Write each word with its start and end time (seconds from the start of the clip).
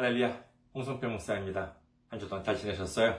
할렐루야, 0.00 0.32
홍성필 0.74 1.10
목사입니다. 1.10 1.74
한 2.08 2.18
주 2.18 2.26
동안 2.26 2.42
잘 2.42 2.56
지내셨어요? 2.56 3.18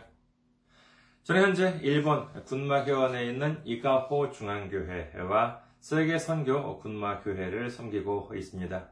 저는 1.21 1.43
현재 1.43 1.79
일본 1.83 2.25
군마현에 2.43 3.27
있는 3.27 3.61
이가호 3.65 4.31
중앙교회와 4.31 5.61
세계 5.79 6.17
선교 6.17 6.79
군마교회를 6.79 7.69
섬기고 7.69 8.31
있습니다. 8.35 8.89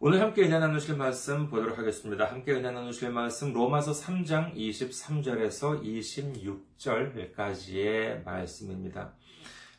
오늘 0.00 0.20
함께 0.20 0.44
은혜 0.44 0.60
나누실 0.60 0.96
말씀 0.96 1.48
보도록 1.48 1.76
하겠습니다. 1.76 2.26
함께 2.26 2.52
은혜 2.52 2.70
나누실 2.70 3.10
말씀 3.10 3.52
로마서 3.52 3.90
3장 3.90 4.54
23절에서 4.54 5.82
26절까지의 6.78 8.22
말씀입니다. 8.24 9.14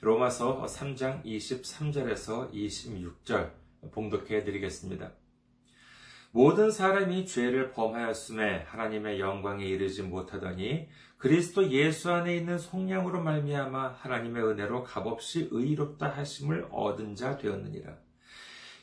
로마서 0.02 0.66
3장 0.66 1.24
23절에서 1.24 2.52
26절 2.52 3.52
봉독해 3.94 4.44
드리겠습니다. 4.44 5.14
모든 6.32 6.70
사람이 6.70 7.26
죄를 7.26 7.72
범하였음에 7.72 8.64
하나님의 8.64 9.22
영광에 9.22 9.64
이르지 9.64 10.04
못하더니 10.04 10.90
그리스도 11.18 11.72
예수 11.72 12.12
안에 12.12 12.36
있는 12.36 12.58
속량으로 12.60 13.24
말미암아 13.24 13.94
하나님의 14.00 14.44
은혜로 14.44 14.84
값없이 14.84 15.48
의롭다 15.50 16.10
하심을 16.10 16.68
얻은 16.72 17.16
자 17.16 17.38
되었느니라. 17.38 18.09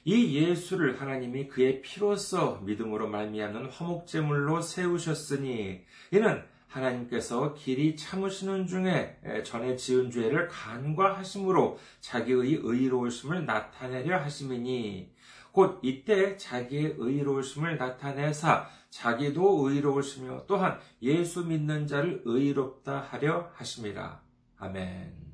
이 0.09 0.37
예수를 0.37 1.00
하나님이 1.00 1.49
그의 1.49 1.83
피로써 1.83 2.61
믿음으로 2.62 3.09
말미암는 3.09 3.71
화목제물로 3.71 4.62
세우셨으니 4.62 5.81
이는 6.12 6.44
하나님께서 6.69 7.55
길이 7.55 7.97
참으시는 7.97 8.69
중에 8.69 9.19
전에 9.45 9.75
지은 9.75 10.12
죄를 10.12 10.47
간과하심으로 10.47 11.81
자기의 11.99 12.61
의로우심을 12.62 13.47
나타내려 13.47 14.19
하심이니 14.19 15.12
곧 15.50 15.81
이때 15.83 16.37
자기의 16.37 16.95
의로우심을 16.99 17.77
나타내사 17.77 18.69
자기도 18.91 19.69
의로우시며 19.69 20.45
또한 20.47 20.78
예수 21.03 21.45
믿는 21.45 21.89
자를 21.89 22.22
의롭다 22.25 23.00
하려 23.00 23.50
하심이라. 23.55 24.21
아멘. 24.59 25.26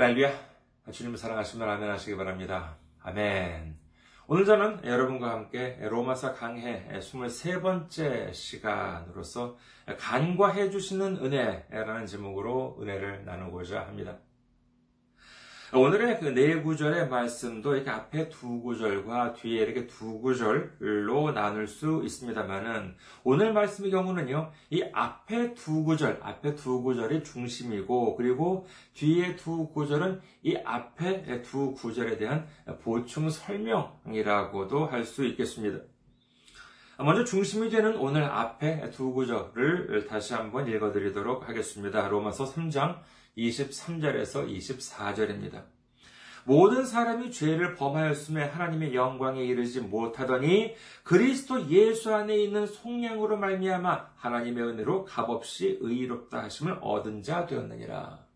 할렐루야. 0.00 0.32
주님을 0.90 1.18
사랑하시면 1.18 1.68
아멘 1.68 1.90
하시기 1.90 2.16
바랍니다. 2.16 2.74
아멘. 3.02 3.76
오늘 4.28 4.46
저는 4.46 4.82
여러분과 4.82 5.30
함께 5.30 5.76
로마서 5.78 6.32
강해 6.32 6.88
23번째 6.90 8.32
시간으로서 8.32 9.58
간과해 9.98 10.70
주시는 10.70 11.18
은혜라는 11.18 12.06
제목으로 12.06 12.78
은혜를 12.80 13.26
나누고자 13.26 13.82
합니다. 13.82 14.16
오늘의 15.72 16.18
그 16.18 16.34
네 16.34 16.60
구절의 16.62 17.08
말씀도 17.08 17.76
이렇게 17.76 17.90
앞에 17.90 18.28
두 18.28 18.60
구절과 18.60 19.34
뒤에 19.34 19.62
이렇게 19.62 19.86
두 19.86 20.20
구절로 20.20 21.30
나눌 21.32 21.68
수 21.68 22.02
있습니다만은 22.04 22.96
오늘 23.22 23.52
말씀의 23.52 23.92
경우는요, 23.92 24.50
이 24.70 24.82
앞에 24.92 25.54
두 25.54 25.84
구절, 25.84 26.18
앞에 26.22 26.56
두 26.56 26.82
구절이 26.82 27.22
중심이고 27.22 28.16
그리고 28.16 28.66
뒤에 28.94 29.36
두 29.36 29.68
구절은 29.68 30.20
이 30.42 30.56
앞에 30.56 31.42
두 31.42 31.72
구절에 31.74 32.16
대한 32.18 32.48
보충 32.82 33.30
설명이라고도 33.30 34.86
할 34.86 35.04
수 35.04 35.24
있겠습니다. 35.24 35.78
먼저 36.98 37.24
중심이 37.24 37.70
되는 37.70 37.96
오늘 37.96 38.24
앞에 38.24 38.90
두 38.90 39.12
구절을 39.12 40.06
다시 40.08 40.34
한번 40.34 40.66
읽어드리도록 40.66 41.48
하겠습니다. 41.48 42.08
로마서 42.08 42.44
3장 42.44 42.98
23절에서 43.48 44.48
24절입니다. 44.48 45.64
모든 46.44 46.84
사람이 46.84 47.30
죄를 47.30 47.74
범하였음에 47.74 48.44
하나님의 48.44 48.94
영광에 48.94 49.42
이르지 49.44 49.80
못하더니 49.80 50.74
그리스도 51.04 51.68
예수 51.68 52.14
안에 52.14 52.36
있는 52.36 52.66
속량으로 52.66 53.36
말미암아 53.36 54.12
하나님의 54.16 54.64
은혜로 54.64 55.04
값없이 55.04 55.78
의롭다 55.80 56.44
하심을 56.44 56.78
얻은 56.80 57.22
자 57.22 57.46
되었느니라. 57.46 58.30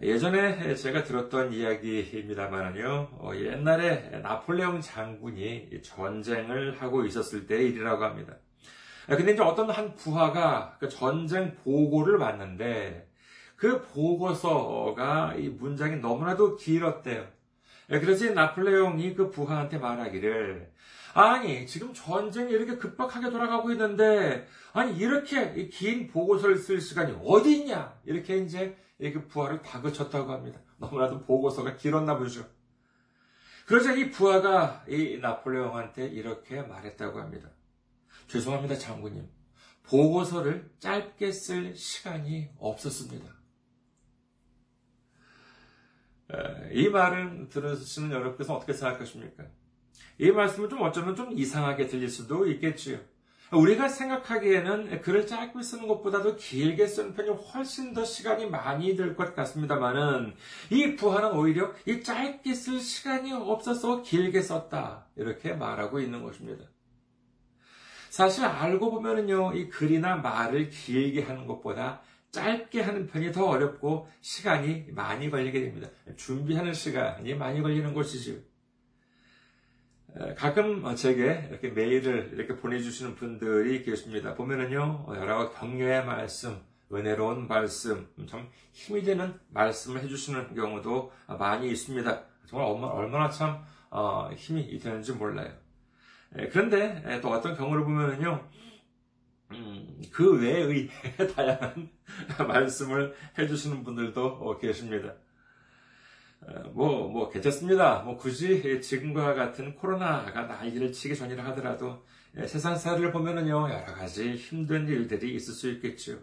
예전에 0.00 0.76
제가 0.76 1.02
들었던 1.02 1.52
이야기입니다만요, 1.52 3.18
어, 3.18 3.32
옛날에 3.34 4.20
나폴레옹 4.20 4.80
장군이 4.80 5.82
전쟁을 5.82 6.80
하고 6.80 7.04
있었을 7.04 7.48
때의 7.48 7.70
일이라고 7.70 8.04
합니다. 8.04 8.36
근데 9.16 9.32
이제 9.32 9.42
어떤 9.42 9.70
한 9.70 9.94
부하가 9.94 10.76
그 10.78 10.88
전쟁 10.88 11.56
보고를 11.64 12.18
봤는데 12.18 13.08
그 13.56 13.80
보고서가 13.80 15.34
이 15.34 15.48
문장이 15.48 15.96
너무나도 15.96 16.56
길었대요. 16.56 17.26
그래서 17.88 18.30
나폴레옹이 18.30 19.14
그 19.14 19.30
부하한테 19.30 19.78
말하기를 19.78 20.70
아니 21.14 21.66
지금 21.66 21.94
전쟁이 21.94 22.52
이렇게 22.52 22.76
급박하게 22.76 23.30
돌아가고 23.30 23.72
있는데 23.72 24.46
아니 24.74 24.94
이렇게 24.98 25.68
긴 25.68 26.06
보고서를 26.06 26.58
쓸 26.58 26.80
시간이 26.80 27.16
어디 27.24 27.60
있냐 27.60 27.94
이렇게 28.04 28.36
이제 28.36 28.76
그 29.00 29.26
부하를 29.26 29.62
다그쳤다고 29.62 30.30
합니다. 30.30 30.60
너무나도 30.76 31.22
보고서가 31.22 31.76
길었나 31.76 32.18
보죠. 32.18 32.44
그러자 33.66 33.94
이 33.94 34.10
부하가 34.10 34.84
이 34.86 35.18
나폴레옹한테 35.20 36.08
이렇게 36.08 36.60
말했다고 36.60 37.18
합니다. 37.18 37.48
죄송합니다, 38.28 38.76
장군님. 38.76 39.26
보고서를 39.84 40.70
짧게 40.78 41.32
쓸 41.32 41.74
시간이 41.74 42.50
없었습니다. 42.58 43.26
이 46.72 46.88
말을 46.88 47.48
들으시는 47.48 48.10
여러분께서 48.12 48.54
어떻게 48.54 48.74
생각하십니까? 48.74 49.44
이 50.18 50.30
말씀은 50.30 50.68
좀 50.68 50.82
어쩌면 50.82 51.16
좀 51.16 51.32
이상하게 51.32 51.86
들릴 51.86 52.10
수도 52.10 52.46
있겠지요. 52.46 52.98
우리가 53.50 53.88
생각하기에는 53.88 55.00
글을 55.00 55.26
짧게 55.26 55.62
쓰는 55.62 55.88
것보다도 55.88 56.36
길게 56.36 56.86
쓰는 56.86 57.14
편이 57.14 57.30
훨씬 57.30 57.94
더 57.94 58.04
시간이 58.04 58.44
많이 58.50 58.94
들 58.94 59.16
것 59.16 59.34
같습니다만은 59.34 60.34
이 60.70 60.96
부하는 60.96 61.32
오히려 61.32 61.72
이 61.86 62.02
짧게 62.02 62.52
쓸 62.52 62.78
시간이 62.78 63.32
없어서 63.32 64.02
길게 64.02 64.42
썼다 64.42 65.06
이렇게 65.16 65.54
말하고 65.54 65.98
있는 66.00 66.22
것입니다. 66.22 66.66
사실 68.18 68.44
알고 68.44 68.90
보면은요 68.90 69.52
이 69.52 69.68
글이나 69.68 70.16
말을 70.16 70.70
길게 70.70 71.22
하는 71.22 71.46
것보다 71.46 72.00
짧게 72.32 72.82
하는 72.82 73.06
편이 73.06 73.30
더 73.30 73.46
어렵고 73.46 74.08
시간이 74.22 74.86
많이 74.90 75.30
걸리게 75.30 75.60
됩니다. 75.60 75.88
준비하는 76.16 76.74
시간이 76.74 77.36
많이 77.36 77.62
걸리는 77.62 77.94
것이지요. 77.94 78.40
가끔 80.36 80.96
제게 80.96 81.46
이렇게 81.48 81.68
메일을 81.68 82.30
이렇게 82.32 82.56
보내주시는 82.56 83.14
분들이 83.14 83.84
계십니다. 83.84 84.34
보면은요, 84.34 85.06
여러 85.10 85.52
격려의 85.52 86.04
말씀, 86.04 86.60
은혜로운 86.92 87.46
말씀, 87.46 88.08
참 88.28 88.48
힘이 88.72 89.04
되는 89.04 89.32
말씀을 89.50 90.02
해주시는 90.02 90.56
경우도 90.56 91.12
많이 91.38 91.70
있습니다. 91.70 92.24
정말 92.46 92.66
얼마나 92.90 93.30
참 93.30 93.62
어, 93.90 94.28
힘이 94.34 94.76
되는지 94.80 95.12
몰라요. 95.12 95.67
그런데 96.30 97.20
또 97.20 97.30
어떤 97.30 97.56
경우를 97.56 97.84
보면은요, 97.84 98.48
음, 99.52 100.02
그 100.12 100.38
외의 100.40 100.88
다양한 101.34 101.88
말씀을 102.46 103.14
해주시는 103.38 103.82
분들도 103.82 104.58
계십니다. 104.58 105.14
뭐, 106.72 107.08
뭐, 107.08 107.30
괜찮습니다. 107.30 108.00
뭐, 108.00 108.16
굳이 108.16 108.80
지금과 108.80 109.34
같은 109.34 109.74
코로나가 109.74 110.42
난리를 110.42 110.92
치기 110.92 111.16
전이라 111.16 111.44
하더라도 111.46 112.04
세상사를 112.34 113.10
보면은요, 113.10 113.70
여러 113.70 113.94
가지 113.94 114.34
힘든 114.34 114.86
일들이 114.86 115.34
있을 115.34 115.52
수 115.54 115.70
있겠죠. 115.70 116.20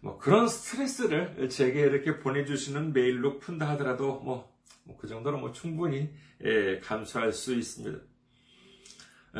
뭐, 0.00 0.18
그런 0.18 0.46
스트레스를 0.46 1.48
제게 1.48 1.80
이렇게 1.80 2.18
보내주시는 2.18 2.92
메일로 2.92 3.38
푼다 3.38 3.68
하더라도 3.70 4.20
뭐, 4.20 4.52
뭐 4.84 4.96
그 4.98 5.08
정도로 5.08 5.38
뭐 5.38 5.52
충분히 5.52 6.10
예, 6.44 6.80
감수할 6.80 7.32
수 7.32 7.54
있습니다. 7.54 7.98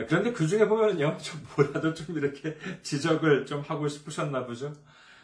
그런데 0.09 0.33
그 0.33 0.47
중에 0.47 0.67
보면은요, 0.67 1.17
좀 1.23 1.41
뭐라도 1.57 1.95
좀 1.95 2.17
이렇게 2.17 2.57
지적을 2.83 3.47
좀 3.47 3.61
하고 3.61 3.87
싶으셨나 3.89 4.45
보죠. 4.47 4.73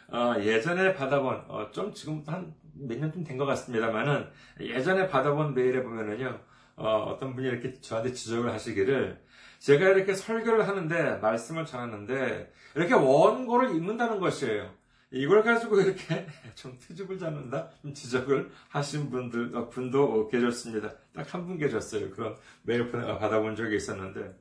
어, 0.09 0.35
예전에 0.39 0.93
받아본, 0.93 1.45
어, 1.47 1.69
좀 1.71 1.93
지금 1.93 2.23
한 2.27 2.53
몇년좀된것 2.75 3.47
같습니다만은, 3.47 4.27
예전에 4.61 5.07
받아본 5.07 5.53
메일에 5.53 5.83
보면은요, 5.83 6.39
어, 6.75 7.17
떤 7.19 7.35
분이 7.35 7.47
이렇게 7.47 7.73
저한테 7.79 8.11
지적을 8.13 8.51
하시기를, 8.51 9.21
제가 9.59 9.89
이렇게 9.89 10.13
설교를 10.13 10.67
하는데, 10.67 11.15
말씀을 11.17 11.65
전하는데, 11.65 12.51
이렇게 12.75 12.93
원고를 12.93 13.75
읽는다는 13.75 14.19
것이에요. 14.19 14.69
이걸 15.13 15.43
가지고 15.43 15.79
이렇게 15.81 16.25
좀 16.55 16.77
트집을 16.79 17.19
잡는다? 17.19 17.69
좀 17.81 17.93
지적을 17.93 18.49
하신 18.69 19.09
분들, 19.11 19.55
어, 19.55 19.69
분도 19.69 20.27
계셨습니다. 20.29 20.89
딱 21.13 21.33
한 21.33 21.45
분 21.45 21.57
계셨어요. 21.57 22.09
그런 22.11 22.35
메일 22.63 22.89
받아본 22.91 23.55
적이 23.55 23.75
있었는데, 23.77 24.21
아, 24.21 24.33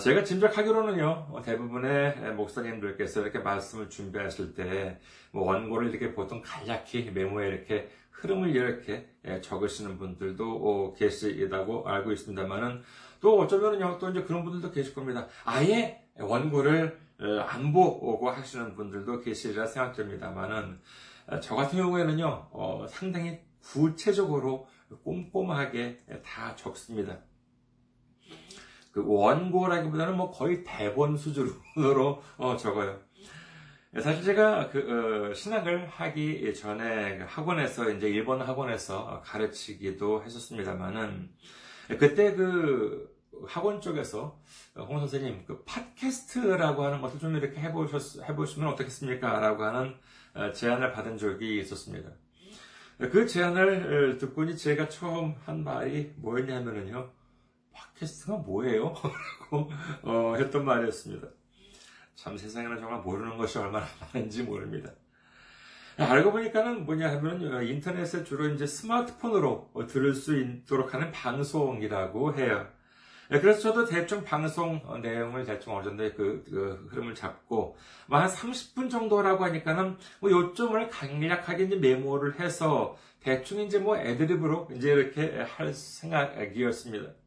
제가 0.00 0.24
짐작하기로는요, 0.24 1.28
뭐 1.30 1.40
대부분의 1.42 2.34
목사님들께서 2.34 3.22
이렇게 3.22 3.38
말씀을 3.38 3.88
준비하실 3.88 4.54
때, 4.54 4.98
뭐 5.30 5.44
원고를 5.44 5.90
이렇게 5.90 6.12
보통 6.12 6.42
간략히 6.44 7.12
메모에 7.14 7.46
이렇게 7.46 7.88
흐름을 8.10 8.48
이렇게 8.56 9.08
예, 9.24 9.40
적으시는 9.40 9.96
분들도 9.96 10.96
계시다고 10.98 11.88
알고 11.88 12.10
있습니다만은, 12.10 12.82
또 13.20 13.38
어쩌면은요, 13.38 13.98
또 14.00 14.10
이제 14.10 14.24
그런 14.24 14.42
분들도 14.42 14.72
계실 14.72 14.92
겁니다. 14.92 15.28
아예 15.44 16.02
원고를 16.18 16.98
어, 17.20 17.40
안 17.46 17.72
보고 17.72 18.28
하시는 18.28 18.74
분들도 18.74 19.20
계시리라 19.20 19.66
생각됩니다만은, 19.66 20.80
어, 21.28 21.40
저 21.40 21.54
같은 21.54 21.78
경우에는요, 21.78 22.48
어, 22.50 22.86
상당히 22.88 23.38
구체적으로 23.62 24.66
꼼꼼하게 25.04 25.98
다 26.24 26.56
적습니다. 26.56 27.18
그 28.96 29.04
원고라기보다는 29.06 30.16
뭐 30.16 30.30
거의 30.30 30.64
대본 30.64 31.18
수준으로 31.18 32.22
어, 32.38 32.56
적어요. 32.56 32.98
사실 34.00 34.24
제가 34.24 34.70
그 34.70 35.28
어, 35.30 35.34
신학을 35.34 35.86
하기 35.86 36.54
전에 36.54 37.18
그 37.18 37.24
학원에서 37.28 37.90
이제 37.90 38.08
일본 38.08 38.40
학원에서 38.40 39.20
가르치기도 39.22 40.24
했었습니다만은 40.24 41.30
그때 41.98 42.34
그 42.34 43.14
학원 43.46 43.82
쪽에서 43.82 44.40
홍 44.74 44.98
선생님 45.00 45.44
그 45.46 45.62
팟캐스트라고 45.64 46.82
하는 46.82 47.02
것을 47.02 47.18
좀 47.18 47.36
이렇게 47.36 47.60
해보셨 47.60 48.26
해보시면 48.26 48.66
어떻겠습니까?라고 48.70 49.62
하는 49.62 49.94
어, 50.32 50.50
제안을 50.52 50.92
받은 50.92 51.18
적이 51.18 51.58
있었습니다. 51.58 52.08
그 52.98 53.26
제안을 53.26 54.16
듣고니 54.16 54.56
제가 54.56 54.88
처음 54.88 55.34
한 55.44 55.62
말이 55.62 56.14
뭐였냐면은요. 56.16 57.10
팟캐스트가 57.96 58.38
뭐예요? 58.38 58.94
라고 59.40 59.70
어, 60.02 60.34
했던 60.36 60.64
말이었습니다. 60.64 61.28
참 62.14 62.36
세상에는 62.36 62.78
정말 62.78 63.00
모르는 63.00 63.36
것이 63.36 63.58
얼마나 63.58 63.86
많은지 64.00 64.42
모릅니다. 64.42 64.90
알고 65.98 66.30
보니까는 66.32 66.84
뭐냐 66.84 67.10
하면 67.16 67.54
어, 67.54 67.62
인터넷에 67.62 68.24
주로 68.24 68.48
이제 68.48 68.66
스마트폰으로 68.66 69.70
들을 69.88 70.14
수 70.14 70.38
있도록 70.38 70.94
하는 70.94 71.10
방송이라고 71.10 72.34
해요. 72.34 72.68
예, 73.32 73.40
그래서 73.40 73.60
저도 73.60 73.86
대충 73.86 74.22
방송 74.22 74.80
내용을 75.02 75.44
대충 75.44 75.74
어느 75.74 75.84
정도의 75.84 76.14
그, 76.14 76.44
그 76.48 76.86
흐름을 76.90 77.16
잡고, 77.16 77.76
뭐한 78.06 78.28
30분 78.28 78.88
정도라고 78.88 79.42
하니까는 79.44 79.96
뭐 80.20 80.30
요점을 80.30 80.88
간략하게 80.88 81.64
이제 81.64 81.76
메모를 81.76 82.38
해서 82.38 82.96
대충 83.18 83.60
이제 83.62 83.80
뭐 83.80 83.98
애드립으로 83.98 84.68
이제 84.72 84.92
이렇게 84.92 85.40
할 85.40 85.74
생각이었습니다. 85.74 87.25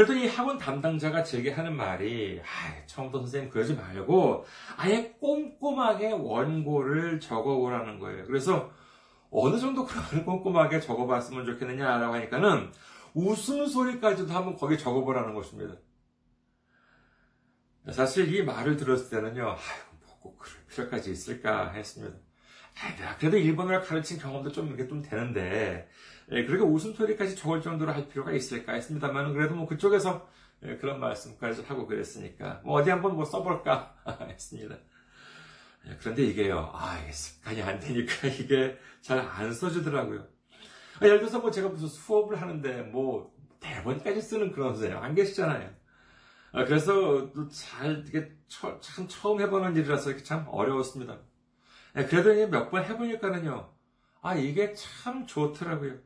그랬더니 0.00 0.28
학원 0.28 0.56
담당자가 0.56 1.22
제게 1.24 1.50
하는 1.50 1.76
말이, 1.76 2.40
아, 2.40 2.86
처음부터 2.86 3.18
선생님 3.24 3.50
그러지 3.50 3.74
말고, 3.74 4.46
아예 4.76 5.14
꼼꼼하게 5.20 6.12
원고를 6.12 7.20
적어보라는 7.20 7.98
거예요. 7.98 8.24
그래서, 8.24 8.70
어느 9.30 9.58
정도 9.58 9.84
그걸 9.84 10.24
꼼꼼하게 10.24 10.80
적어봤으면 10.80 11.44
좋겠느냐라고 11.44 12.14
하니까는, 12.14 12.72
웃음소리까지도 13.12 14.32
한번 14.32 14.56
거기에 14.56 14.78
적어보라는 14.78 15.34
것입니다. 15.34 15.74
사실 17.90 18.34
이 18.34 18.42
말을 18.42 18.76
들었을 18.76 19.10
때는요, 19.10 19.48
아유, 19.50 19.58
뭐꼭 20.06 20.38
그럴 20.38 20.66
필요까지 20.66 21.10
있을까 21.10 21.72
했습니다. 21.72 22.16
아, 23.02 23.16
그래도 23.18 23.36
일본어를 23.36 23.82
가르친 23.82 24.18
경험도 24.18 24.52
좀 24.52 24.72
이게 24.72 24.86
좀 24.88 25.02
되는데, 25.02 25.88
예, 26.32 26.44
그렇게 26.44 26.64
웃음소리까지 26.64 27.36
적을 27.36 27.60
정도로 27.62 27.92
할 27.92 28.08
필요가 28.08 28.32
있을까 28.32 28.72
했습니다만, 28.74 29.32
그래도 29.34 29.54
뭐 29.54 29.66
그쪽에서 29.66 30.28
예, 30.64 30.76
그런 30.76 31.00
말씀까지 31.00 31.62
하고 31.62 31.86
그랬으니까, 31.86 32.60
뭐 32.64 32.80
어디 32.80 32.90
한번 32.90 33.14
뭐 33.16 33.24
써볼까 33.24 33.96
했습니다. 34.30 34.76
예, 35.86 35.96
그런데 36.00 36.22
이게요, 36.24 36.70
아, 36.74 36.98
이게 37.02 37.12
습관이 37.12 37.62
안 37.62 37.78
되니까 37.80 38.28
이게 38.28 38.78
잘 39.00 39.18
안 39.20 39.52
써지더라고요. 39.52 40.26
아, 41.00 41.06
예를 41.06 41.18
들어서 41.20 41.40
뭐 41.40 41.50
제가 41.50 41.68
무슨 41.68 41.88
수업을 41.88 42.40
하는데 42.40 42.82
뭐 42.82 43.32
대본까지 43.60 44.20
쓰는 44.22 44.52
그런 44.52 44.74
선생님 44.74 44.98
안 44.98 45.14
계시잖아요. 45.14 45.70
아, 46.52 46.64
그래서 46.64 47.30
잘, 47.50 48.04
이게 48.08 48.30
참 48.48 49.06
처음 49.08 49.40
해보는 49.40 49.76
일이라서 49.76 50.10
이렇게 50.10 50.24
참 50.24 50.46
어려웠습니다. 50.48 51.18
그래도 51.94 52.48
몇 52.50 52.70
번 52.70 52.84
해보니까는요, 52.84 53.72
아, 54.22 54.34
이게 54.34 54.72
참 54.74 55.26
좋더라고요. 55.26 55.98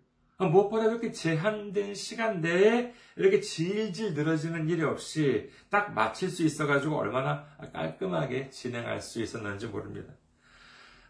무엇보다 0.50 0.86
이렇게 0.86 1.12
제한된 1.12 1.94
시간 1.94 2.40
내에 2.40 2.92
이렇게 3.16 3.40
질질 3.40 4.14
늘어지는 4.14 4.68
일이 4.68 4.82
없이 4.82 5.50
딱 5.70 5.92
마칠 5.92 6.30
수 6.30 6.44
있어가지고 6.44 6.96
얼마나 6.96 7.46
깔끔하게 7.72 8.50
진행할 8.50 9.00
수 9.00 9.22
있었는지 9.22 9.66
모릅니다. 9.66 10.12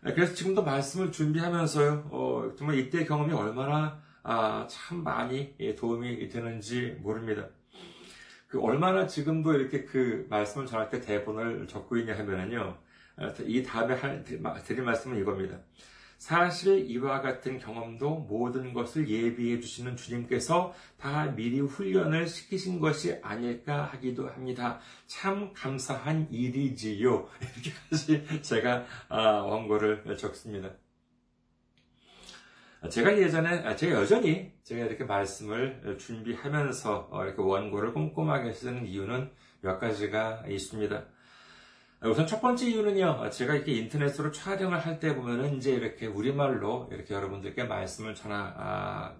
그래서 0.03 0.35
지금도 0.35 0.63
말씀을 0.63 1.13
준비하면서요, 1.13 2.09
어, 2.11 2.53
정말 2.59 2.79
이때 2.79 3.05
경험이 3.05 3.33
얼마나 3.33 4.03
아, 4.23 4.67
참 4.69 5.03
많이 5.03 5.55
도움이 5.79 6.29
되는지 6.29 6.97
모릅니다. 7.01 7.49
그 8.49 8.61
얼마나 8.61 9.07
지금도 9.07 9.55
이렇게 9.55 9.85
그 9.85 10.27
말씀을 10.31 10.67
전할 10.67 10.89
때 10.89 11.01
대본을 11.01 11.67
적고 11.69 11.97
있냐 11.99 12.17
하면은요, 12.17 12.77
이 13.47 13.63
다음에 13.63 13.95
할, 13.95 14.25
드릴 14.25 14.83
말씀은 14.83 15.19
이겁니다. 15.21 15.59
사실 16.25 16.91
이와 16.91 17.21
같은 17.21 17.59
경험도 17.59 18.21
모든 18.21 18.73
것을 18.73 19.11
예비해 19.11 19.61
주시는 19.61 19.95
주님께서 19.95 20.73
다 20.99 21.27
미리 21.27 21.61
훈련을 21.61 22.27
시키신 22.27 22.81
것이 22.81 23.19
아닐까 23.21 23.83
하기도 23.93 24.31
합니다. 24.31 24.81
참 25.07 25.53
감사한 25.53 26.29
일이지요. 26.31 27.29
이렇게까지 27.57 28.41
제가 28.41 28.87
아, 29.11 29.21
원고를 29.43 30.17
적습니다. 30.17 30.71
제가 32.89 33.19
예전에, 33.19 33.77
제가 33.77 34.01
여전히 34.01 34.51
제가 34.63 34.87
이렇게 34.87 35.05
말씀을 35.05 35.99
준비하면서 36.01 37.11
이렇게 37.23 37.43
원고를 37.43 37.93
꼼꼼하게 37.93 38.51
쓰는 38.53 38.87
이유는 38.87 39.31
몇 39.61 39.79
가지가 39.79 40.45
있습니다. 40.49 41.05
우선 42.05 42.27
첫 42.27 42.41
번째 42.43 42.67
이유는요, 42.69 43.31
제가 43.31 43.55
이렇게 43.55 43.73
인터넷으로 43.73 44.31
촬영을 44.31 44.79
할 44.79 45.01
때 45.01 45.15
보면은 45.15 45.57
이제 45.57 45.73
이렇게 45.73 46.07
우리말로 46.07 46.89
이렇게 46.93 47.15
여러분들께 47.15 47.65
말씀을 47.65 48.15
전하기도 48.15 49.17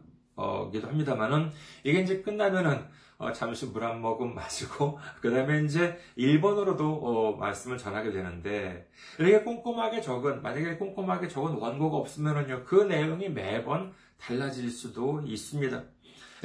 합니다만은 0.83 1.51
이게 1.83 2.01
이제 2.01 2.21
끝나면은 2.21 2.85
어, 3.17 3.33
잠시 3.33 3.67
물 3.67 3.85
한 3.85 4.01
모금 4.03 4.35
마시고 4.37 4.99
그 5.23 5.31
다음에 5.31 5.63
이제 5.63 5.97
일본어로도 6.17 6.93
어, 6.93 7.37
말씀을 7.37 7.79
전하게 7.79 8.11
되는데 8.13 8.89
이렇게 9.19 9.43
꼼꼼하게 9.43 10.01
적은 10.03 10.43
만약에 10.43 10.77
꼼꼼하게 10.77 11.29
적은 11.29 11.53
원고가 11.55 11.97
없으면은요 11.97 12.65
그 12.65 12.83
내용이 12.83 13.31
매번 13.31 13.93
달라질 14.21 14.69
수도 14.71 15.23
있습니다. 15.25 15.83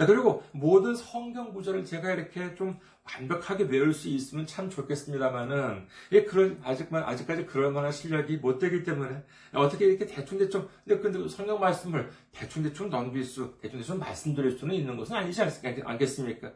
그리고 0.05 0.43
모든 0.51 0.95
성경 0.95 1.53
구절을 1.53 1.85
제가 1.85 2.11
이렇게 2.11 2.53
좀 2.55 2.79
완벽하게 3.03 3.63
외울 3.63 3.93
수 3.93 4.07
있으면 4.07 4.45
참 4.45 4.69
좋겠습니다만은, 4.69 5.87
예, 6.11 6.23
그런, 6.23 6.59
아직만, 6.63 7.03
아직까지 7.03 7.45
그럴 7.45 7.71
만한 7.71 7.91
실력이 7.91 8.37
못 8.37 8.59
되기 8.59 8.83
때문에, 8.83 9.23
어떻게 9.53 9.85
이렇게 9.85 10.05
대충대충, 10.05 10.67
근데, 10.87 11.01
근데 11.01 11.27
성경 11.27 11.59
말씀을 11.59 12.11
대충대충 12.31 12.89
넘길 12.89 13.23
수, 13.23 13.57
대충대충 13.59 13.97
말씀드릴 13.97 14.57
수는 14.57 14.75
있는 14.75 14.95
것은 14.95 15.15
아니지 15.15 15.41
않겠습니까? 15.41 16.51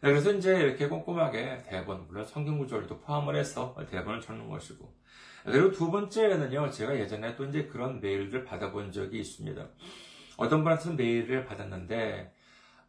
그래서 0.00 0.32
이제 0.32 0.58
이렇게 0.58 0.88
꼼꼼하게 0.88 1.64
대본, 1.68 2.06
물론 2.06 2.24
성경 2.24 2.58
구절도 2.58 3.00
포함을 3.00 3.36
해서 3.36 3.76
대본을 3.90 4.22
적는 4.22 4.48
것이고, 4.48 4.94
그리고 5.44 5.72
두 5.72 5.90
번째는요, 5.90 6.70
제가 6.70 6.98
예전에 6.98 7.36
또 7.36 7.44
이제 7.44 7.66
그런 7.66 8.00
메일을 8.00 8.44
받아본 8.44 8.92
적이 8.92 9.20
있습니다. 9.20 9.68
어떤 10.38 10.62
분한테 10.62 10.94
메일을 10.94 11.44
받았는데, 11.44 12.32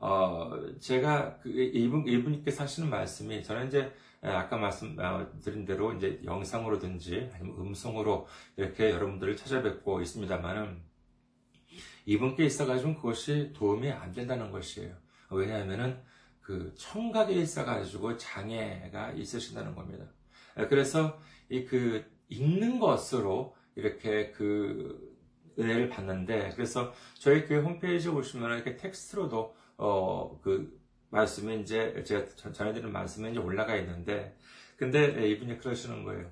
어, 0.02 0.52
제가 0.80 1.38
그 1.38 1.50
이분, 1.50 2.08
이분께서 2.08 2.64
하시는 2.64 2.90
말씀이 2.90 3.44
저는 3.44 3.68
이제 3.68 3.92
아까 4.22 4.58
말씀드린 4.58 5.66
대로 5.66 5.94
이제 5.94 6.20
영상으로든지 6.26 7.30
아니면 7.34 7.58
음성으로 7.60 8.28
이렇게 8.58 8.92
여러분들을 8.92 9.36
찾아뵙고 9.36 10.02
있습니다만은 10.02 10.82
이분께 12.06 12.46
있어가지고 12.46 12.96
그것이 12.96 13.54
도움이 13.54 13.90
안 13.92 14.12
된다는 14.12 14.52
것이에요. 14.52 14.96
왜냐하면은 15.30 16.02
그 16.42 16.74
청각에 16.76 17.34
있어가지고 17.34 18.18
장애가 18.18 19.12
있으신다는 19.12 19.76
겁니다. 19.76 20.06
그래서 20.68 21.20
이 21.50 21.66
그 21.66 22.04
읽는 22.32 22.80
것으로 22.80 23.56
이렇게 23.76 24.32
그 24.32 25.12
은혜를 25.60 25.90
받는데 25.90 26.54
그래서 26.56 26.94
저희 27.20 27.46
교회 27.46 27.60
홈페이지 27.60 28.10
보시면 28.10 28.56
이렇게 28.56 28.78
텍스트로도 28.78 29.56
어, 29.84 30.40
그 30.44 30.80
말씀이 31.10 31.60
이제 31.62 32.04
제가 32.06 32.26
전해드리는 32.54 32.92
말씀이 32.92 33.32
이제 33.32 33.40
올라가 33.40 33.76
있는데, 33.78 34.38
근데 34.78 35.28
이분이 35.30 35.58
그러시는 35.58 36.04
거예요. 36.04 36.30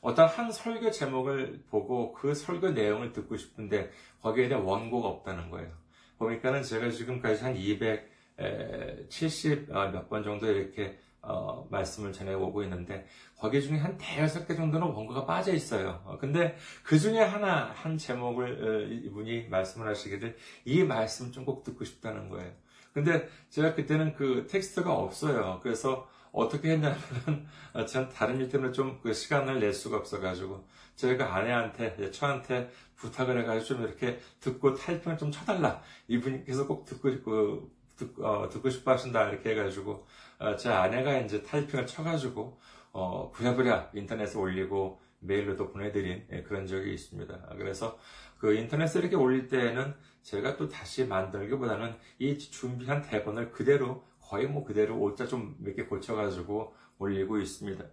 어떤 0.00 0.26
한 0.28 0.50
설교 0.50 0.90
제목을 0.90 1.62
보고 1.70 2.12
그 2.12 2.34
설교 2.34 2.70
내용을 2.70 3.12
듣고 3.12 3.36
싶은데 3.36 3.90
거기에 4.20 4.48
대한 4.48 4.64
원고가 4.64 5.06
없다는 5.08 5.48
거예요. 5.50 5.70
보니까는 6.18 6.64
제가 6.64 6.90
지금까지 6.90 7.44
한 7.44 7.54
270 7.56 9.68
몇 9.70 10.08
번 10.08 10.24
정도 10.24 10.50
이렇게 10.50 10.98
어, 11.20 11.68
말씀을 11.70 12.12
전해오고 12.12 12.64
있는데 12.64 13.06
거기 13.38 13.62
중에 13.62 13.78
한 13.78 13.96
대여섯 13.96 14.48
개 14.48 14.56
정도는 14.56 14.88
원고가 14.88 15.24
빠져 15.24 15.52
있어요. 15.54 16.02
어, 16.04 16.18
근데 16.18 16.56
그 16.82 16.98
중에 16.98 17.20
하나 17.20 17.70
한 17.72 17.96
제목을 17.96 18.64
어, 18.64 18.80
이분이 18.92 19.46
말씀을 19.48 19.86
하시기를 19.86 20.36
이 20.64 20.82
말씀 20.82 21.30
좀 21.30 21.44
꼭 21.44 21.62
듣고 21.62 21.84
싶다는 21.84 22.28
거예요. 22.28 22.50
근데 22.92 23.28
제가 23.50 23.74
그때는 23.74 24.14
그 24.14 24.46
텍스트가 24.50 24.92
없어요. 24.92 25.60
그래서 25.62 26.08
어떻게 26.32 26.72
했냐면, 26.72 26.98
전 27.88 28.08
다른 28.08 28.40
일 28.40 28.48
때문에 28.48 28.72
좀 28.72 29.00
그 29.02 29.12
시간을 29.12 29.60
낼 29.60 29.72
수가 29.72 29.98
없어가지고, 29.98 30.66
저희가 30.96 31.34
아내한테, 31.34 32.10
처한테 32.10 32.70
부탁을 32.96 33.40
해가지고 33.40 33.64
좀 33.64 33.86
이렇게 33.86 34.18
듣고 34.40 34.74
타이핑을 34.74 35.18
좀 35.18 35.30
쳐달라. 35.30 35.82
이분께서 36.08 36.66
꼭 36.66 36.84
듣고 36.84 37.10
싶고, 37.10 37.70
듣, 37.96 38.14
어, 38.20 38.48
듣고 38.48 38.70
싶어 38.70 38.92
하신다. 38.92 39.28
이렇게 39.30 39.50
해가지고, 39.50 40.06
어, 40.38 40.56
제 40.56 40.70
아내가 40.70 41.18
이제 41.18 41.42
타이핑을 41.42 41.86
쳐가지고, 41.86 42.58
어, 42.92 43.30
부랴부랴 43.32 43.90
인터넷에 43.94 44.38
올리고, 44.38 45.00
메일로도 45.22 45.70
보내드린 45.70 46.26
예, 46.32 46.42
그런 46.42 46.66
적이 46.66 46.94
있습니다. 46.94 47.54
그래서 47.56 47.98
그 48.38 48.54
인터넷에 48.54 48.98
이렇게 48.98 49.16
올릴 49.16 49.48
때에는 49.48 49.94
제가 50.22 50.56
또 50.56 50.68
다시 50.68 51.04
만들기보다는 51.04 51.94
이 52.18 52.38
준비한 52.38 53.02
대본을 53.02 53.50
그대로 53.52 54.04
거의 54.20 54.46
뭐 54.46 54.64
그대로 54.64 54.98
오자 55.00 55.26
좀 55.26 55.56
몇 55.60 55.74
개 55.76 55.84
고쳐가지고 55.84 56.74
올리고 56.98 57.38
있습니다. 57.38 57.84